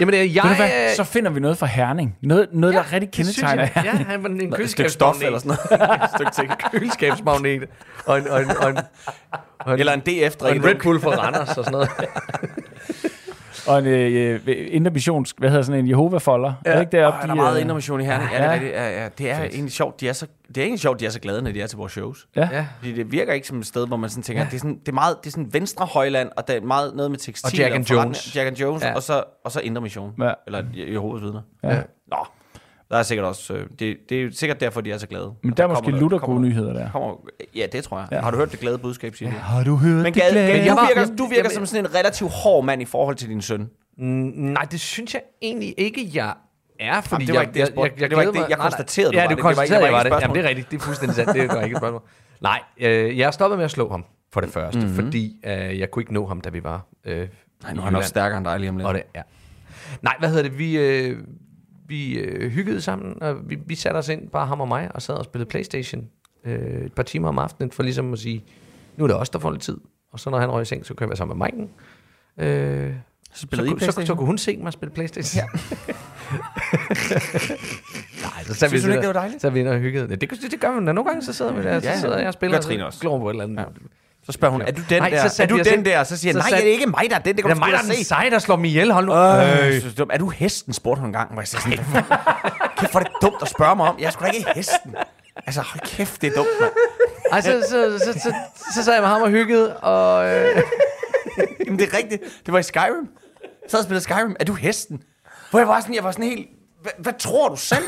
[0.00, 0.42] Jamen, det er jeg...
[0.42, 0.94] Du hvad?
[0.96, 2.16] Så finder vi noget fra Herning.
[2.22, 3.72] Noget, noget ja, der rigtig kendetegner jeg.
[3.74, 3.98] Herning.
[3.98, 5.90] Ja, han var en Et stykke stof eller sådan noget.
[6.04, 6.70] Et stykke ting.
[6.72, 7.62] Køleskabsmagnet.
[8.06, 8.78] Og en, og en, og en,
[9.60, 11.88] og en, Eller en DF og en Red Bull fra Randers og sådan noget.
[13.66, 16.52] Og en øh, øh, indre missions, hvad hedder sådan en Jehova-folder.
[16.66, 16.70] Ja.
[16.70, 18.30] Er det ikke deroppe, Åh, der er de, meget øh, intermission i Herning.
[18.32, 18.58] Ja, Ja.
[18.58, 20.00] det, er, ja, ja, det er egentlig sjovt.
[20.00, 21.78] De er så, det er egentlig sjovt, de er så glade, når de er til
[21.78, 22.26] vores shows.
[22.36, 22.48] Ja.
[22.52, 22.66] Ja.
[22.78, 24.48] Fordi det virker ikke som et sted, hvor man sådan tænker, ja.
[24.50, 26.96] det, er sådan, det er meget, det er sådan venstre højland, og der er meget
[26.96, 27.46] noget med tekstil.
[27.46, 28.36] Og Jack and forretning- Jones.
[28.36, 28.88] Jack and Jones, Ja.
[28.88, 28.94] ja.
[28.94, 30.12] og, så, og så Indre Mission.
[30.20, 30.32] Ja.
[30.46, 31.40] Eller Jehovas vidner.
[31.64, 31.82] Ja.
[32.10, 32.16] Nå,
[32.90, 35.32] der er sikkert også, øh, det, det er sikkert derfor, de er så glade.
[35.42, 36.90] Men der er måske lutter gode nyheder der.
[36.90, 37.14] Kommer,
[37.56, 38.08] ja, det tror jeg.
[38.10, 38.16] Ja.
[38.16, 38.22] Ja.
[38.22, 39.36] Har du hørt det glade budskab, siger de?
[39.36, 41.84] Har du hørt Men Gade, Gade, Men jeg du virker, du virker Jamen- som sådan
[41.84, 43.70] en relativt hård mand i forhold til din søn.
[43.98, 44.04] Mm,
[44.36, 46.34] nej, det synes jeg egentlig ikke, jeg
[46.80, 48.08] er, fordi det var jeg, ikke det, jeg spurgte.
[48.08, 49.36] Det var ikke det, jeg nej, konstaterede, Ja, du det.
[49.36, 50.12] Det var konstaterede, det jeg var det.
[50.12, 50.70] et Jamen, det er rigtigt.
[50.70, 51.34] Det er fuldstændig sandt.
[51.34, 52.02] Det var ikke et spørgsmål.
[52.40, 54.94] Nej, øh, jeg stoppede med at slå ham, for det første, mm-hmm.
[54.94, 57.28] fordi øh, jeg kunne ikke nå ham, da vi var øh,
[57.62, 58.88] Nej, nu er han også stærkere end dig lige om lidt.
[58.88, 59.22] Og det er.
[60.02, 60.58] Nej, hvad hedder det?
[60.58, 61.18] Vi, øh,
[61.86, 65.02] vi øh, hyggede sammen, og vi, vi satte os ind, bare ham og mig, og
[65.02, 66.08] sad og spillede Playstation
[66.44, 68.44] øh, et par timer om aftenen, for ligesom at sige,
[68.96, 69.76] nu er det os, der får lidt tid.
[70.12, 71.68] Og så når han røg i seng, så kører vi sammen med Mike'en.
[72.44, 72.92] Øh,
[73.34, 74.16] så, spillede I kunne- så, så, PlayStation?
[74.16, 75.42] kunne hun se mig spille Playstation.
[75.44, 75.46] Ja.
[78.24, 79.42] Nej, så satte vi, ikke, det var dejligt?
[79.42, 80.08] Så vi ind og hyggede.
[80.08, 82.18] Det, det, det gør vi da nogle gange, så sidder vi der, så Ja, sidder
[82.18, 83.00] jeg og spiller, gør Trine også.
[83.00, 83.58] glor på et eller andet.
[83.58, 83.64] Ja.
[84.26, 85.22] Så spørger hun, er du den Nej, så der?
[85.24, 86.04] Er satte du den der?
[86.04, 87.36] Så siger Så jeg, nej, satte- det er ikke mig, der er den.
[87.36, 88.04] Det Det er mig, der er den se.
[88.04, 88.92] seje, der slår mig ihjel.
[88.92, 89.12] Hold nu.
[89.12, 91.32] Øh, er du hesten, spurgte hun en gang.
[91.32, 92.04] Hvor jeg sagde sådan,
[92.78, 93.98] kæft, hvor er det dumt at spørge mig om.
[93.98, 94.94] Jeg er sgu da ikke hesten.
[95.46, 96.72] Altså, hold kæft, det er dumt, mand.
[97.32, 98.34] Ej, så, så, så, så,
[98.74, 100.26] så sad jeg med ham og hyggede, og...
[100.28, 100.62] Øh,
[101.66, 102.22] Jamen, det er rigtigt.
[102.46, 103.08] Det var i Skyrim.
[103.68, 104.36] Så havde jeg spillet Skyrim.
[104.40, 105.02] Er du hesten?
[105.50, 106.48] Hvor jeg var sådan, jeg var sådan helt...
[106.82, 107.84] Hvad, hvad tror du selv?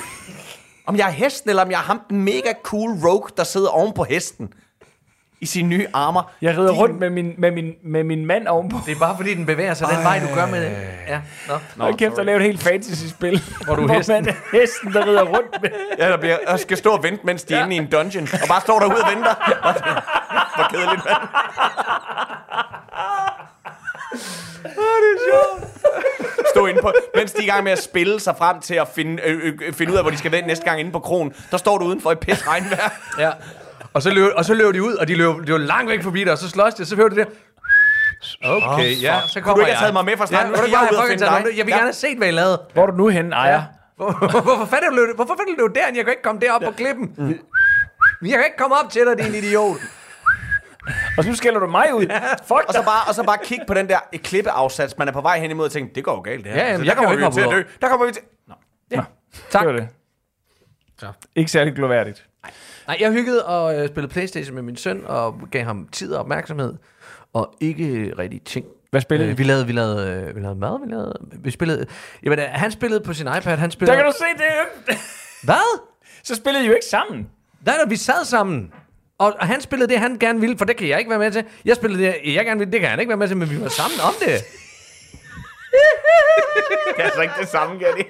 [0.86, 3.68] Om jeg er hesten, eller om jeg er ham den mega cool rogue, der sidder
[3.68, 4.48] oven på hesten.
[5.40, 6.22] I sine nye armer.
[6.42, 8.76] Jeg rider Din- rundt med min, med, min, med min mand ovenpå.
[8.86, 10.72] Det er bare fordi, den bevæger sig den vej, du gør med det.
[11.08, 11.54] Ja, nå.
[11.76, 13.42] Nå, Hold kæft, at lave et helt fantasy-spil.
[13.64, 14.14] Hvor du er hesten.
[14.24, 15.70] man er hesten, der rider rundt med.
[15.98, 18.28] Ja, der bliver, jeg skal stå og vente, mens de er inde i en dungeon.
[18.42, 19.34] Og bare står derude og venter.
[20.56, 21.22] Hvor kedeligt, mand.
[24.64, 25.70] Åh, det er sjovt.
[26.54, 28.88] Stå inde på, mens de er i gang med at spille sig frem til at
[28.94, 31.32] finde, øh, øh, finde ud af, hvor de skal vente næste gang inde på kronen.
[31.50, 32.90] Der står du udenfor i pis regnvejr.
[33.18, 33.30] Ja.
[33.96, 36.02] Og så, løb, og så løb de ud, og de løb, de var langt væk
[36.02, 37.26] forbi dig, og så slås de, og så hører du det.
[38.44, 39.78] Okay, Åh, oh, ja, så Kunne kommer du ikke have jeg.
[39.78, 40.54] taget mig med fra starten?
[40.54, 41.30] Ja, Nu jeg taget dig.
[41.30, 41.56] mig.
[41.56, 41.76] Jeg vil Ja.
[41.76, 42.62] gerne have set, hvad I lavede.
[42.72, 43.62] Hvor er du nu henne, Ejer?
[43.96, 45.86] Hvor- Hvorfor fanden løb, hvorfor fanden løb du der?
[45.86, 47.04] Jeg kan ikke komme derop på klippen.
[48.22, 49.76] Jeg kan ikke komme op til dig, din idiot.
[51.18, 52.06] Og så skælder du mig ud.
[52.48, 55.20] Fuck Og så bare, og så bare kig på den der klippeafsats, man er på
[55.20, 56.58] vej hen imod og tænke, det går jo galt det her.
[56.58, 57.62] Ja, jamen, Altså, jeg der kommer ikke vi til at dø.
[57.80, 58.22] Der kommer vi til...
[59.50, 59.64] Tak.
[59.66, 59.88] Det var det.
[61.36, 62.26] Ikke særlig gloværdigt.
[62.86, 66.20] Nej, jeg hyggede og øh, spillede Playstation med min søn, og gav ham tid og
[66.20, 66.74] opmærksomhed,
[67.32, 68.66] og ikke rigtig ting.
[68.90, 69.42] Hvad spillede øh, vi?
[69.42, 71.18] lavede, vi, lavede, øh, vi lavede mad, vi lavede...
[71.32, 71.86] Vi spillede...
[72.22, 73.96] Jamen, øh, han spillede på sin iPad, han Der spillede...
[73.96, 74.98] kan du se det.
[75.48, 75.80] Hvad?
[76.24, 77.28] Så spillede I jo ikke sammen.
[77.66, 78.72] Nej, nej, vi sad sammen.
[79.18, 81.44] Og, han spillede det, han gerne ville, for det kan jeg ikke være med til.
[81.64, 83.60] Jeg spillede det, jeg gerne ville, det kan han ikke være med til, men vi
[83.60, 84.28] var sammen om det.
[86.96, 88.02] Det er altså ikke det samme, Gatti.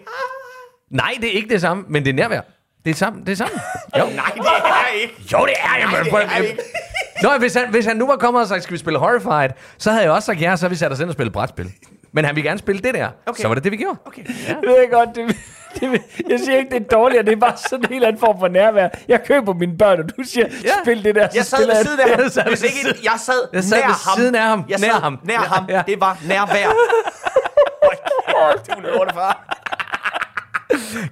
[0.91, 2.41] Nej, det er ikke det samme, men det er nærvær.
[2.87, 3.26] Det er sammen.
[3.26, 3.61] Det er sammen.
[3.99, 4.05] Jo.
[4.22, 5.14] Nej, det er ikke.
[5.32, 5.87] Jo, det er jeg.
[5.91, 6.59] Nej, det er ikke.
[7.22, 9.91] Nå, hvis han, hvis han nu var kommet og sagt, skal vi spille Horrified, så
[9.91, 11.72] havde jeg også sagt ja, så vi sat os ind og spille brætspil.
[12.12, 13.43] Men han ville gerne spille det der, okay.
[13.43, 13.99] så var det det, vi gjorde.
[14.07, 14.24] Okay.
[14.26, 15.09] Det ved jeg godt.
[15.14, 15.37] Det,
[15.80, 18.39] det, jeg siger ikke, det er dårligt, det er bare sådan en helt anden form
[18.41, 18.89] for nærvær.
[19.09, 20.70] Jeg køber mine børn, og du siger, Ja.
[20.84, 22.20] spil det der, så Jeg sad spiller ved siden af ham.
[22.20, 24.18] Jeg sad Hvis ved ikke, siden- jeg sad, Jeg sad nær ved ham.
[24.18, 24.64] siden af ham.
[24.68, 25.18] Jeg Nær ham.
[25.24, 25.64] Nær Ja, ham.
[25.68, 25.82] ja.
[25.87, 26.66] Det var nærvær.
[28.37, 29.56] Hold kæft, du lorte, far.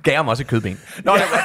[0.02, 0.80] Gav ham også et kødben.
[1.04, 1.44] Nå, det var...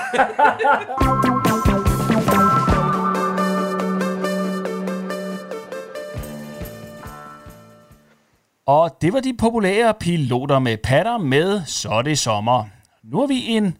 [8.65, 12.65] Og det var de populære piloter med patter med Så er det sommer.
[13.03, 13.77] Nu har vi en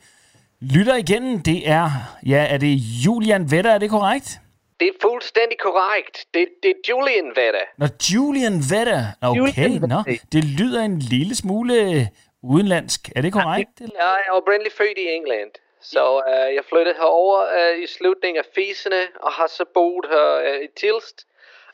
[0.62, 1.40] lytter igen.
[1.40, 1.90] Det er,
[2.26, 2.76] ja, er det
[3.06, 4.40] Julian Vetter, er det korrekt?
[4.80, 6.18] Det er fuldstændig korrekt.
[6.34, 7.66] Det, det er Julian Vedder.
[7.78, 9.06] Nå, Julian Vetter.
[9.22, 10.04] Okay, Julian nå.
[10.06, 10.26] Vetter.
[10.32, 12.10] Det lyder en lille smule
[12.44, 13.10] udenlandsk.
[13.16, 13.70] Er det korrekt?
[13.80, 15.52] Jeg er oprindeligt født i England.
[15.82, 20.28] Så uh, jeg flyttede herover uh, i slutningen af 80'erne og har så boet her
[20.50, 21.18] uh, i Tilst.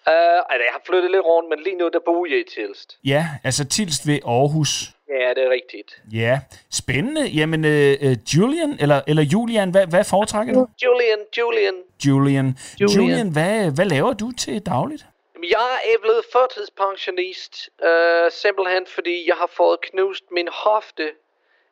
[0.07, 2.97] Uh, altså, jeg har flyttet lidt rundt, men lige nu der bor jeg i Tilst.
[3.03, 4.71] Ja, altså Tilst ved Aarhus.
[5.09, 5.89] Ja, det er rigtigt.
[6.11, 6.39] Ja,
[6.71, 7.23] spændende.
[7.27, 10.67] Jamen, øh, øh, Julian, eller, eller Julian, hvad, hvad foretrækker du?
[10.83, 11.73] Julian, Julian.
[12.05, 12.57] Julian.
[12.81, 12.99] Julian.
[12.99, 15.05] Julian, hvad, hvad laver du til dagligt?
[15.49, 21.11] Jeg er blevet førtidspensionist, uh, simpelthen fordi jeg har fået knust min hofte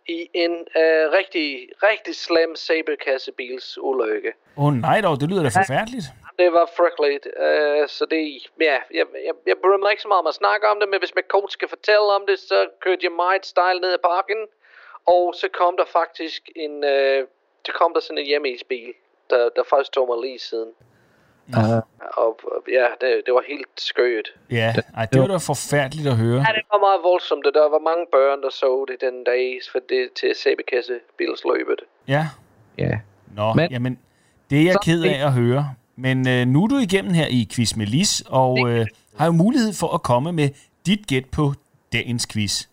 [0.08, 4.34] i en uh, rigtig, rigtig slem sabelkassebilsulykke.
[4.58, 6.06] Åh oh, nej dog, det lyder da forfærdeligt.
[6.40, 8.20] Det var frygteligt, uh, så det,
[8.60, 11.00] ja, jeg, jeg, jeg bryder mig ikke så meget om at snakke om det, men
[11.00, 14.48] hvis min coach skal fortælle om det, så kørte jeg meget stejl ned ad bakken,
[15.06, 17.28] og så kom der faktisk en, uh,
[17.66, 18.94] så kom der sådan en hjemmeisbil,
[19.30, 20.74] der, der faktisk tog mig lige siden.
[21.48, 21.82] Uh,
[22.18, 22.40] og
[22.72, 24.30] ja, det, det var helt skørt.
[24.52, 26.40] Ja, ej, det var da forfærdeligt at høre.
[26.48, 29.60] Ja, det var meget voldsomt, og der var mange børn, der så det den dag
[29.72, 31.80] for det til sæbekassebilsløbet.
[32.08, 32.28] Ja.
[32.78, 33.00] Ja.
[33.36, 34.00] Nå, Men, jamen,
[34.50, 35.76] det er jeg ked af at høre.
[35.96, 38.86] Men øh, nu er du igennem her i Quiz med Lis, og øh,
[39.18, 40.50] har jo mulighed for at komme med
[40.86, 41.54] dit gæt på
[41.94, 42.68] dagens quiz.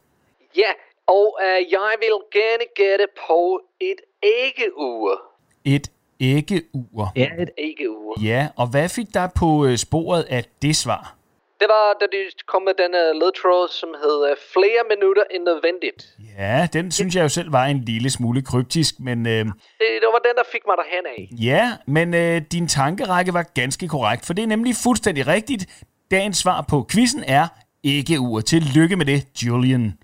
[0.56, 0.70] Ja,
[1.06, 5.22] og uh, jeg vil gerne gætte på et æggeur.
[5.64, 5.90] Et
[6.20, 7.12] æggeur.
[7.16, 8.20] Ja, et æggeur.
[8.22, 11.14] Ja, og hvad fik dig på øh, sporet af det svar?
[11.60, 15.42] Det var, da de kom med den uh, ledtråd, som hed uh, flere minutter end
[15.44, 16.00] nødvendigt.
[16.38, 19.44] Ja, den synes jeg jo selv var en lille smule kryptisk, men øh, Det,
[20.02, 21.28] det var den, der fik mig derhen af.
[21.44, 25.84] ja, men øh, din tankerække var ganske korrekt, for det er nemlig fuldstændig rigtigt.
[26.10, 27.46] Dagens svar på quizzen er
[27.84, 28.40] æggeur.
[28.40, 29.98] Tillykke med det, Julian.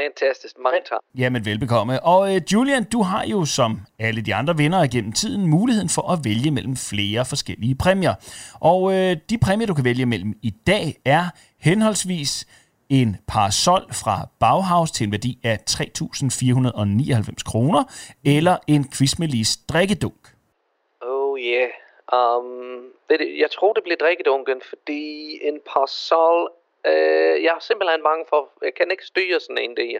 [0.00, 0.98] Fantastisk, mange tak.
[1.18, 2.02] Jamen velbekomme.
[2.02, 6.12] Og øh, Julian, du har jo som alle de andre vinder gennem tiden muligheden for
[6.12, 8.14] at vælge mellem flere forskellige præmier.
[8.60, 11.24] Og øh, de præmier, du kan vælge mellem i dag, er
[11.60, 12.46] henholdsvis
[12.90, 17.82] en parasol fra Bauhaus til en værdi af 3.499 kroner,
[18.24, 20.22] eller en quiz med Lis drikkedunk.
[21.02, 21.70] Oh yeah.
[22.12, 22.80] Um,
[23.42, 26.50] jeg tror, det bliver drikkedunken, fordi en parasol...
[26.86, 28.40] Øh, jeg er simpelthen bange for...
[28.66, 29.98] Jeg kan ikke styre sådan en der.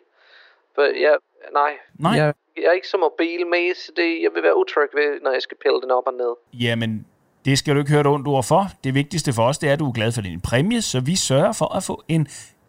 [0.74, 1.16] For jeg...
[1.60, 1.72] Nej.
[1.98, 2.12] Nej.
[2.20, 5.32] Jeg, jeg er ikke så mobil med, så det, jeg vil være utryg ved, når
[5.32, 6.32] jeg skal pille den op og ned.
[6.66, 7.06] Jamen,
[7.44, 8.62] det skal du ikke høre et ondt ord for.
[8.84, 11.16] Det vigtigste for os, det er, at du er glad for din præmie, så vi
[11.16, 12.28] sørger for at få en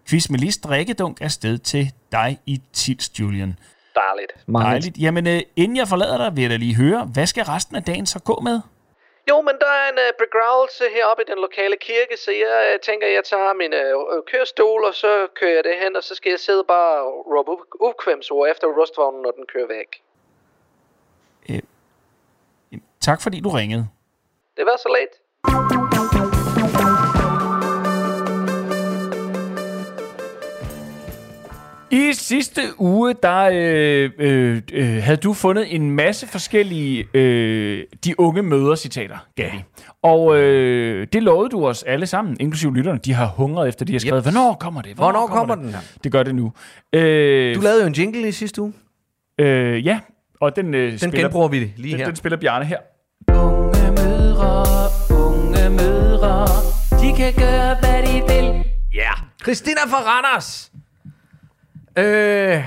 [0.09, 3.59] quiz med Lis drikkedunk afsted til dig i Tils, Julian.
[3.95, 4.31] Dejligt.
[4.47, 4.97] Dejligt.
[4.97, 7.83] Jamen, øh, inden jeg forlader dig, vil jeg da lige høre, hvad skal resten af
[7.83, 8.61] dagen så gå med?
[9.29, 12.79] Jo, men der er en uh, begravelse heroppe i den lokale kirke, så jeg uh,
[12.87, 16.29] tænker, jeg tager min uh, kørestol, og så kører jeg det hen, og så skal
[16.29, 20.01] jeg sidde bare og råbe ukvemsord efter rustvognen, når den kører væk.
[23.01, 23.87] Tak fordi du ringede.
[24.57, 25.20] Det var så let.
[31.91, 38.19] I sidste uge, der øh, øh, øh, havde du fundet en masse forskellige øh, de
[38.19, 39.57] unge møder citater, Gatti.
[40.03, 42.99] Og øh, det lovede du os alle sammen, inklusive lytterne.
[43.05, 44.95] De har hungret efter, de har skrevet, hvornår kommer det?
[44.95, 45.75] Hvornår kommer den?
[46.03, 46.51] Det gør det nu.
[46.93, 48.73] Øh, Du lavede jo en jingle i sidste uge.
[49.39, 49.99] øh, ja,
[50.41, 52.05] og den, øh, den genbruger vi lige den, her.
[52.05, 52.77] Den spiller Bjarne her.
[53.33, 54.65] Unge mødre,
[55.27, 56.45] unge mødre,
[57.01, 58.63] de kan gøre, hvad de vil.
[58.93, 58.99] Ja.
[58.99, 59.17] Yeah.
[59.43, 60.70] Christina fra Randers.
[61.97, 62.63] Øh,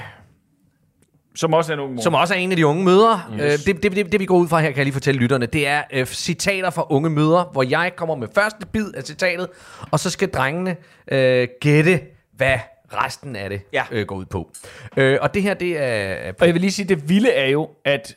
[1.35, 2.03] som også er en ung mor.
[2.03, 3.23] Som også er en af de unge mødre.
[3.35, 3.41] Yes.
[3.41, 5.47] Øh, det, det, det, det, vi går ud fra her, kan jeg lige fortælle lytterne,
[5.47, 9.49] det er øh, citater fra unge mødre, hvor jeg kommer med første bid af citatet,
[9.91, 10.77] og så skal drengene
[11.09, 12.01] øh, gætte,
[12.33, 12.59] hvad
[12.93, 13.85] resten af det ja.
[13.91, 14.51] øh, går ud på.
[14.97, 16.33] Øh, og det her, det er...
[16.41, 18.17] Og jeg vil lige sige, det vilde er jo, at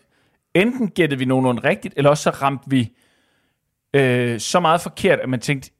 [0.53, 2.91] enten gættede vi nogenlunde rigtigt, eller også så ramte vi
[3.93, 5.71] øh, så meget forkert, at man tænkte,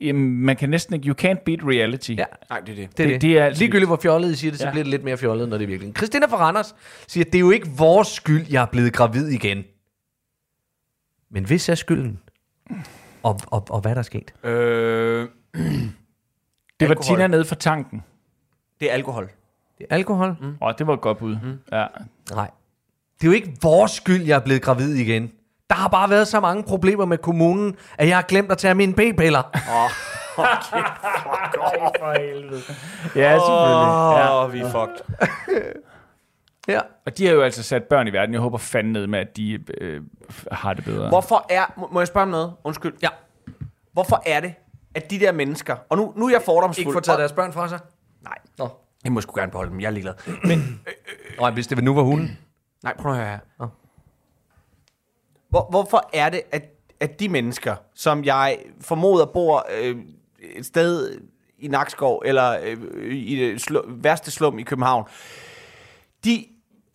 [0.00, 2.10] øh, man kan næsten ikke, you can't beat reality.
[2.18, 2.24] Ja.
[2.50, 2.98] Nej, det er det.
[2.98, 4.70] Det er, det, det er Ligegyldigt, hvor fjollet I siger det, så Ja.
[4.70, 5.96] bliver det lidt mere fjollet, når det er virkelig.
[5.96, 6.74] Christina fra Randers
[7.08, 9.64] siger, det er jo ikke vores skyld, jeg er blevet gravid igen.
[11.30, 12.18] Men hvis er skylden?
[13.22, 14.34] Og, og, og hvad er der sket?
[14.44, 15.28] Øh,
[16.80, 17.16] Det var Alkohol.
[17.16, 18.02] Tina nede for tanken.
[18.80, 19.30] det er alkohol.
[19.78, 20.36] Det er alkohol?
[20.40, 20.54] Mm.
[20.62, 21.36] Åh, det var et godt bud.
[21.42, 21.58] Mm.
[21.72, 21.86] Ja.
[22.30, 22.50] Nej.
[23.20, 25.32] Det er jo ikke vores skyld, jeg er blevet gravid igen.
[25.70, 28.74] Der har bare været så mange problemer med kommunen, at jeg har glemt at tage
[28.74, 29.42] mine p-piller.
[29.54, 29.90] Åh,
[31.98, 32.60] for helvede.
[33.16, 33.86] Ja, selvfølgelig.
[34.16, 34.44] Ja.
[34.44, 35.26] Åh, vi er fucked.
[36.74, 36.80] ja.
[37.06, 38.32] Og de har jo altså sat børn i verden.
[38.32, 40.02] Jeg håber fanden ned med, at de øh,
[40.52, 41.08] har det bedre.
[41.08, 41.64] Hvorfor er...
[41.76, 42.52] Må, må jeg spørge om noget?
[42.64, 42.94] Undskyld.
[43.02, 43.08] Ja.
[43.92, 44.54] Hvorfor er det,
[44.94, 45.76] at de der mennesker...
[45.88, 46.86] Og nu, nu er jeg fordomsfuld.
[46.86, 47.78] Ikke få taget deres børn fra sig?
[48.22, 48.38] Nej.
[48.58, 48.68] Nå.
[49.04, 49.80] Jeg må sgu gerne beholde dem.
[49.80, 50.14] Jeg er ligeglad.
[50.44, 50.80] Men,
[51.40, 52.30] Nej, hvis det nu var hun.
[52.82, 53.38] nej, prøv at høre her.
[53.58, 53.66] Nå.
[55.48, 56.62] Hvor, hvorfor er det, at,
[57.00, 59.96] at de mennesker, som jeg formoder bor øh,
[60.40, 61.20] et sted
[61.58, 65.04] i Nakskov, eller øh, i det slu, værste slum i København,
[66.24, 66.46] de...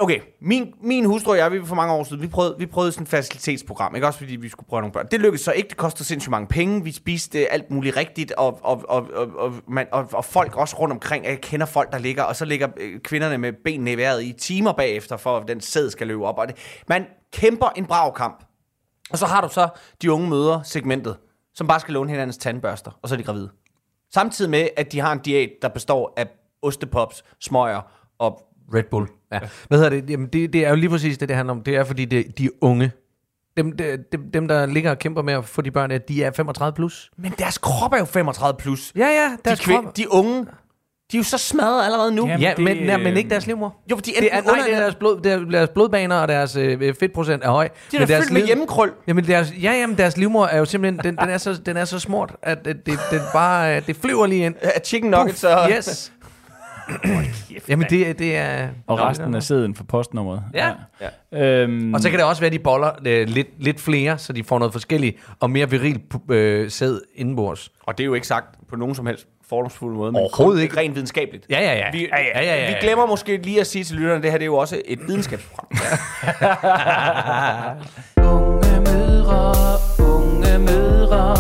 [0.02, 2.92] Okay, min, min hustru og jeg, vi for mange år siden, vi prøvede, vi prøvede
[2.92, 5.08] sådan et facilitetsprogram, ikke også fordi vi skulle prøve nogle børn.
[5.12, 8.60] Det lykkedes så ikke, det kostede sindssygt mange penge, vi spiste alt muligt rigtigt, og,
[8.64, 11.98] og, og, og, og, man, og, og folk også rundt omkring, jeg kender folk, der
[11.98, 15.48] ligger, og så ligger øh, kvinderne med benene i vejret i timer bagefter, for at
[15.48, 16.38] den sæd skal løbe op.
[16.38, 18.44] Og det, man kæmper en brav kamp.
[19.12, 19.70] Og så har du så
[20.02, 21.18] de unge møder segmentet,
[21.54, 23.50] som bare skal låne hinandens tandbørster, og så er de gravide.
[24.14, 26.28] Samtidig med, at de har en diæt, der består af
[26.62, 27.82] ostepops, smøger
[28.20, 29.08] og Red Bull.
[29.34, 29.40] Ja.
[29.68, 30.10] Hvad hedder det?
[30.10, 30.54] Jamen, det?
[30.54, 31.64] Det er jo lige præcis det, det handler om.
[31.64, 32.92] Det er, fordi det, de er unge.
[33.58, 36.32] Dem, de, dem, dem, der ligger og kæmper med at få de børn, de er
[36.32, 37.12] 35 plus.
[37.18, 38.92] Men deres krop er jo 35 plus.
[38.96, 40.46] Ja, ja, deres de, kvin- krop- de unge,
[41.12, 42.28] de er jo så smadret allerede nu.
[42.28, 43.76] Jamen, ja, men, det, men ikke deres livmor.
[43.92, 46.56] Jo, de det er, nej, det er deres, blod, det er deres blodbaner, og deres
[46.56, 47.68] øh, fedtprocent er høj.
[47.92, 48.92] De er Men deres fyldt med hjemmekrøl.
[49.08, 51.86] Jamen, deres, ja, jamen, deres livmor er jo simpelthen, den, den, er, så, den er
[51.86, 54.56] så smurt, at det, det, det bare, øh, det flyver lige ind.
[54.64, 56.14] Ja, chicken nuggets og- Yes.
[57.70, 58.68] Jamen, det, det er...
[58.88, 60.44] Og resten af sæden for postnummeret.
[60.54, 60.72] Ja.
[61.34, 61.44] ja.
[61.64, 64.34] Øhm, Og så kan det også være, at de boller øh, lidt, lidt flere, så
[64.34, 67.72] de får noget forskelligt og mere viril øh, sæd indenbords.
[67.84, 70.78] Og det er jo ikke sagt på nogen som helst fordomsfuld måde, men Overhovedet ikke.
[70.78, 71.46] rent videnskabeligt.
[71.50, 71.92] Ja, ja, ja.
[71.92, 74.32] Vi, Ja, ja, ja, ja, vi glemmer måske lige at sige til lytterne, at det
[74.32, 75.68] her det er jo også et videnskabsprogram.
[78.38, 79.54] Unge mødre,
[80.00, 81.36] unge mødre,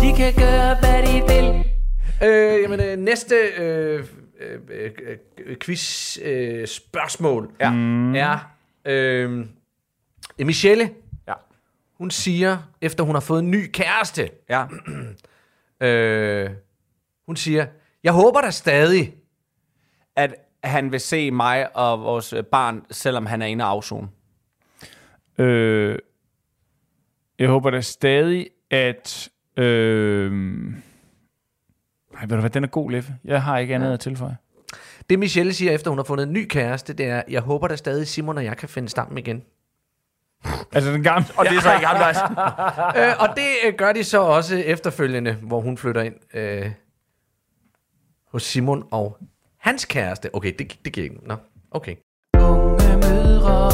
[0.00, 1.64] de kan gøre, hvad de vil.
[2.28, 4.04] Øh, jamen, øh, næste øh,
[4.42, 4.90] øh,
[5.38, 7.72] øh, quiz øh, spørgsmål ja.
[8.16, 8.38] er
[8.84, 9.46] øh,
[10.38, 10.90] Michelle.
[11.28, 11.34] Ja.
[11.92, 14.66] Hun siger, efter hun har fået en ny kæreste, ja.
[15.86, 16.50] øh,
[17.26, 17.66] hun siger,
[18.04, 19.14] jeg håber da stadig,
[20.16, 20.34] at
[20.64, 24.08] han vil se mig og vores barn, selvom han er inde og afzone.
[25.38, 25.98] Øh,
[27.38, 29.28] jeg håber da stadig, at...
[29.56, 30.32] Øh,
[32.22, 33.14] ej, ved du hvad, den er god, Leffe.
[33.24, 33.92] Jeg har ikke andet Ja.
[33.92, 34.36] at tilføje.
[35.10, 37.76] det Michelle siger, efter hun har fundet en ny kæreste, det er, jeg håber da
[37.76, 39.42] stadig, Simon og jeg kan finde sammen igen.
[40.72, 41.26] Altså den gamle...
[41.36, 42.18] Og det er så ikke gammeldags.
[42.98, 46.70] øh, og det øh, gør de så også efterfølgende, hvor hun flytter ind øh,
[48.32, 49.18] hos Simon og
[49.58, 50.30] hans kæreste.
[50.34, 51.16] Okay, det, det giver ikke...
[51.28, 51.34] Nå,
[51.70, 51.96] okay.
[52.34, 53.70] Unge mødre,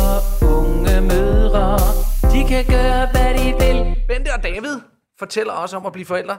[0.58, 1.76] unge mødre,
[2.32, 3.96] de kan gøre, hvad de vil.
[4.08, 4.80] Bente og David
[5.18, 6.36] fortæller også om at blive forældre.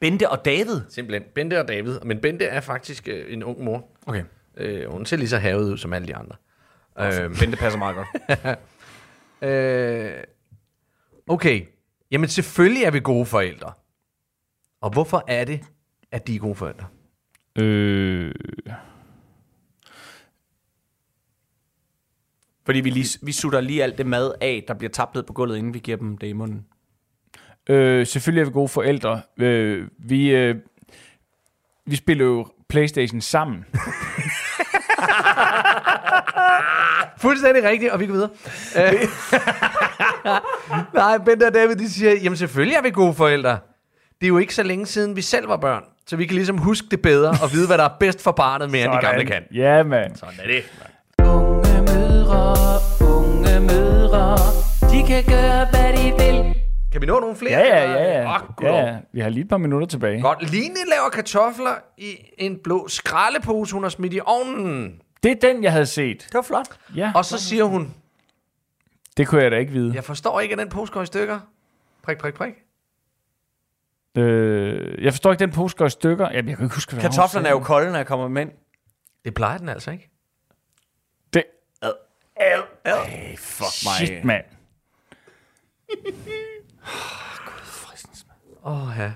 [0.00, 0.80] Bente og David?
[0.88, 1.30] Simpelthen.
[1.34, 2.00] Bente og David.
[2.00, 3.88] Men Bente er faktisk øh, en ung mor.
[4.06, 4.24] Okay.
[4.56, 6.36] Øh, hun ser lige så havet ud som alle de andre.
[7.00, 8.58] Øhm, Bente passer meget godt.
[9.50, 10.22] øh,
[11.26, 11.62] okay.
[12.10, 13.72] Jamen selvfølgelig er vi gode forældre.
[14.80, 15.60] Og hvorfor er det,
[16.12, 16.86] at de er gode forældre?
[17.58, 18.34] Øh,
[22.66, 25.32] Fordi vi, lige, vi sutter lige alt det mad af, der bliver tabt ned på
[25.32, 26.66] gulvet, inden vi giver dem det i munden.
[27.68, 29.20] Øh, selvfølgelig er vi gode forældre.
[29.38, 30.54] Øh, vi, øh,
[31.86, 33.64] vi spiller jo Playstation sammen.
[37.18, 38.30] Fuldstændig rigtigt, og vi går videre.
[38.76, 38.92] Øh,
[40.94, 43.58] Nej, Bente og David, de siger, jamen selvfølgelig er vi gode forældre.
[44.20, 45.82] Det er jo ikke så længe siden, vi selv var børn.
[46.06, 48.70] Så vi kan ligesom huske det bedre og vide, hvad der er bedst for barnet,
[48.70, 49.42] mere end de gamle kan.
[49.54, 50.16] Ja, mand.
[50.16, 50.64] Sådan er det.
[51.18, 52.54] Unge mødre,
[53.00, 54.36] unge mødre,
[54.92, 56.63] de kan gøre, hvad de vil.
[56.94, 57.58] Kan vi nå nogle flere?
[57.58, 58.20] Ja, ja, ja.
[58.22, 58.38] ja.
[58.56, 58.74] Goddag.
[58.74, 58.98] ja, ja.
[59.12, 60.22] Vi har lige et par minutter tilbage.
[60.22, 60.50] Godt.
[60.50, 65.00] Line laver kartofler i en blå skraldepose, hun har smidt i ovnen.
[65.22, 66.22] Det er den, jeg havde set.
[66.22, 66.68] Det var flot.
[66.96, 67.94] Ja, Og så siger hun,
[69.16, 69.94] det kunne jeg da ikke vide.
[69.94, 71.40] jeg forstår ikke, at den pose går i stykker.
[72.02, 72.54] Prik, prik, prik.
[74.16, 76.28] Øh, jeg forstår ikke, den pose går i stykker.
[76.30, 78.50] Jamen, jeg kan ikke huske, hvad Kartoflerne er jo kolde, når jeg kommer med ind.
[79.24, 80.10] Det plejer den altså ikke.
[81.32, 81.44] Det...
[82.36, 84.06] Hey, fuck mig.
[84.06, 84.44] Shit, mand.
[88.66, 89.12] Åh, oh, ja.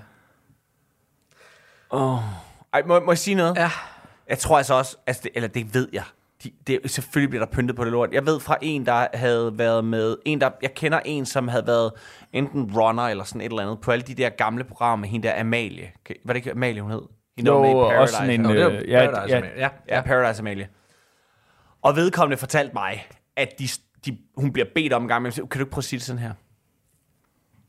[2.73, 3.55] Ej, må, må jeg sige noget?
[3.57, 3.71] Ja.
[4.27, 6.03] Jeg tror altså også, altså det, eller det ved jeg.
[6.43, 8.13] De, det, selvfølgelig bliver der pyntet på det lort.
[8.13, 11.67] Jeg ved fra en, der havde været med, en der, jeg kender en, som havde
[11.67, 11.91] været
[12.33, 15.27] enten runner eller sådan et eller andet, på alle de der gamle programmer med hende
[15.27, 15.91] der Amalie.
[16.25, 17.01] Var det ikke Amalie, hun hed?
[17.37, 17.99] Hende, var med Jo, Paradise.
[18.01, 18.45] også sådan en...
[18.45, 20.69] Er jo Øh, ja, Paradise, ja, ja, Ja, Paradise Amalie.
[21.81, 23.67] Og vedkommende fortalte mig, at de,
[24.05, 26.05] de, hun bliver bedt om en gang, men kan du ikke prøve at sige det
[26.05, 26.33] sådan her?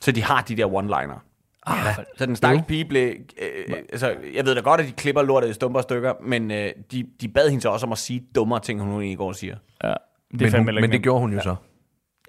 [0.03, 1.27] Så de har de der one-liner.
[1.69, 3.15] Ja, så den stakkels pige blev...
[3.39, 6.71] Øh, altså, jeg ved da godt, at de klipper lortet i stumper stykker, men øh,
[6.93, 9.37] de, de bad hende så også om at sige dummere ting, hun egentlig går og
[9.37, 9.57] siger.
[9.85, 9.95] ja.
[10.33, 11.57] Det er Men, hun, men det gjorde hun jo så.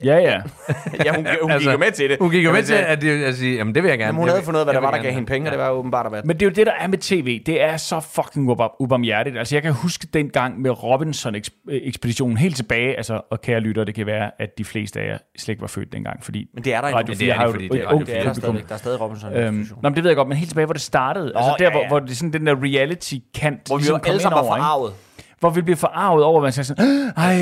[0.06, 0.41] Ja, ja.
[1.06, 2.18] ja, hun, hun altså, gik jo med til det.
[2.22, 4.08] Hun gik jo med til at, det, at sige, jamen det vil jeg gerne.
[4.08, 5.52] Jamen, hun Det havde fundet ud af, hvad der var, der gav hende penge, og
[5.52, 6.22] det var åbenbart at være...
[6.26, 7.41] Men det er jo det, der er med tv.
[7.45, 9.38] Det er så fucking ubar- ubarmhjertigt.
[9.38, 12.97] Altså, jeg kan huske den gang med Robinson-ekspeditionen helt tilbage.
[12.97, 15.68] Altså, og kære lytter, det kan være, at de fleste af jer slet ikke var
[15.68, 16.97] født dengang, fordi Men det er der ikke.
[16.99, 18.34] Radio Men 4 det er har fordi et det er Det er der publikum.
[18.36, 18.68] stadigvæk.
[18.70, 19.34] Der er stadig Robinson.
[19.34, 21.32] Øhm, nå, men det ved jeg godt, men helt tilbage, hvor det startede.
[21.36, 21.88] altså der, ja, hvor, ja.
[21.88, 24.93] hvor det er sådan den der reality-kant, Hvor vi ligesom alle sammen var forarvet.
[25.42, 27.36] Hvor vi blev forarvet over, at man sagde sådan, ej,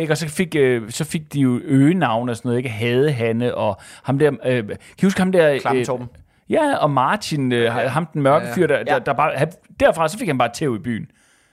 [0.00, 0.12] ikke?
[0.12, 2.68] og så fik, øh, så fik de jo øgenavne og sådan noget, ikke?
[2.68, 5.58] Hade Hanne, og ham der, øh, kan I huske ham der?
[5.58, 6.06] Klamme Torben.
[6.48, 8.84] ja, og Martin, øh, ham den mørke fyr, der, Ja.
[8.84, 11.06] der, der bare, han, derfra så fik han bare tæv i byen.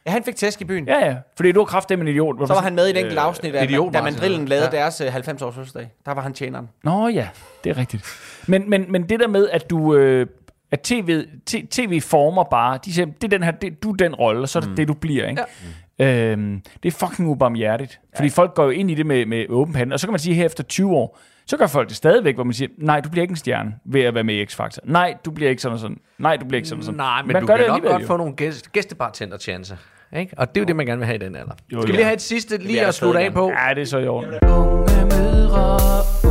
[0.06, 0.88] Ja, han fik tæsk i byen.
[0.88, 2.48] Ja, ja, fordi du var kraftigt en idiot.
[2.48, 4.02] Så var han med i et enkelt afsnit af, idiot, da.
[4.02, 4.78] Mandrillen lavede Ja.
[4.78, 5.90] deres øh, 90-års fødselsdag.
[6.06, 6.70] Der var han tjeneren.
[6.84, 7.28] Nå ja,
[7.64, 8.04] det er rigtigt.
[8.48, 9.96] Men, men, men det der med, at du...
[9.96, 10.28] Øh,
[10.74, 13.96] at tv, t- tv former bare, de siger, det er den her, det, du er
[13.96, 14.76] den rolle, og så er det mm.
[14.76, 15.42] det, du bliver, ikke?
[15.42, 15.72] Ja.
[16.02, 18.00] Øhm, det er fucking ubarmhjertigt.
[18.16, 20.20] Fordi folk går jo ind i det med, med åben pande, og så kan man
[20.20, 23.10] sige, her efter 20 år, så gør folk det stadigvæk, hvor man siger, nej, du
[23.10, 24.78] bliver ikke en stjerne ved at være med i X-Factor.
[24.84, 25.98] Nej, du bliver ikke sådan og sådan.
[26.20, 26.98] Nej, du bliver ikke sådan og sådan.
[26.98, 28.08] Nej, men man du gør kan det nok godt jo.
[28.08, 29.76] få nogle gæst, gæstebartender-chancer.
[30.18, 30.34] Ikke?
[30.38, 31.54] Og det er jo det, man gerne vil have i den alder.
[31.74, 33.50] Jo, Skal vi lige have et sidste lige at slutte af på?
[33.68, 34.30] Ja, det er så i orden.
[34.44, 35.80] Unge mødre,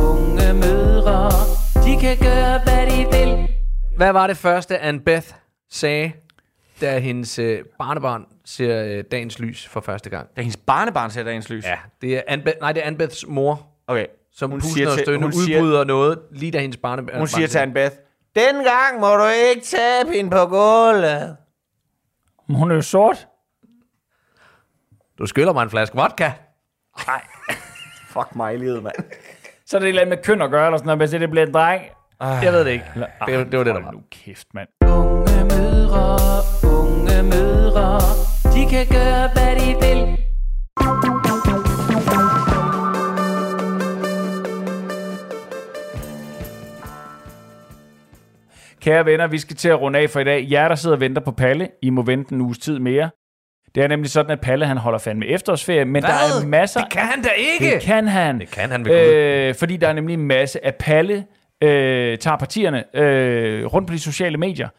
[0.09, 1.29] unge mødre,
[1.85, 3.47] de kan gøre, hvad de vil.
[3.97, 5.27] Hvad var det første, Anne Beth
[5.71, 6.11] sagde,
[6.81, 10.27] da hendes øh, barnebarn ser øh, dagens lys for første gang?
[10.35, 11.65] Da hendes barnebarn sætter dagens lys.
[11.65, 14.05] Ja, det er Anne Beth, nej, det er Anne Beths mor, Okay.
[14.33, 17.17] som Hun puster og stønner, hun siger- udbryder noget, lige da hendes barnebarn...
[17.17, 17.95] Hun siger til Anne Beth,
[18.35, 21.37] Dengang må du ikke tabe hende på gulvet.
[22.47, 23.27] Men Hun er jo sort.
[25.17, 26.31] Du skylder mig en flaske vodka.
[28.13, 28.95] Fuck mig i livet, mand.
[29.65, 31.29] Så er det et eller andet med køn at gøre, eller sådan noget, hvis det
[31.29, 31.81] bliver en dreng.
[32.21, 32.85] Jeg ved det ikke.
[32.95, 33.07] Det,
[33.51, 33.91] det var det, der var.
[33.91, 34.67] nu kæft, mand.
[34.81, 36.17] Unge mødre,
[38.61, 40.17] de kan gøre, hvad de vil.
[48.81, 50.47] Kære venner, vi skal til at runde af for i dag.
[50.51, 53.09] Jer, der sidder og venter på Palle, I må vente en uges tid mere.
[53.75, 56.79] Det er nemlig sådan, at Palle han holder fandme efterårsferie, men der er masser...
[56.81, 57.75] Det kan han da ikke!
[57.75, 58.39] Det kan han.
[58.39, 61.25] Det kan han ved øh, Fordi der er nemlig en masse af Palle
[61.63, 64.69] øh, tager partierne øh, rundt på de sociale medier,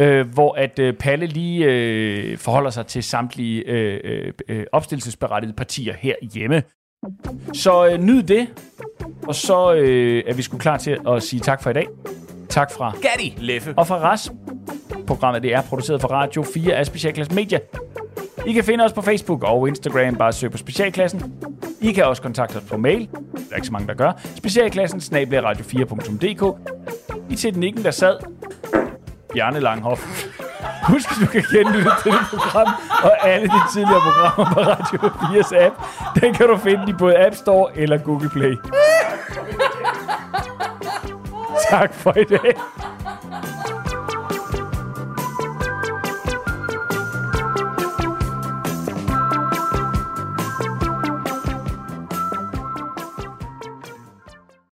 [0.00, 5.56] øh, hvor at øh, Palle lige øh, forholder sig til samtlige øh, øh, øh, opstillelsesberettigede
[5.56, 6.62] partier herhjemme.
[7.52, 8.48] Så øh, nyd det,
[9.26, 11.86] og så øh, er vi sgu klar til at sige tak for i dag.
[12.48, 13.34] Tak fra Gatti.
[13.38, 13.74] Leffe.
[13.76, 14.32] og fra Ras.
[15.06, 17.58] Programmet det er produceret for Radio 4 af Specialklasse Media.
[18.46, 21.32] I kan finde os på Facebook og Instagram, bare søg på Specialklassen.
[21.80, 25.00] I kan også kontakte os på mail, der er ikke så mange, der gør, specialklassen
[25.00, 26.58] radio4.dk.
[27.30, 28.16] I teknikken, der sad
[29.34, 30.00] Bjarne Langhoff.
[30.88, 34.98] Husk, at du kan genlytte til det program og alle de tidligere programmer på Radio
[35.08, 35.74] 4's app.
[36.20, 38.56] Den kan du finde i både App Store eller Google Play.
[41.70, 42.54] tak for i dag.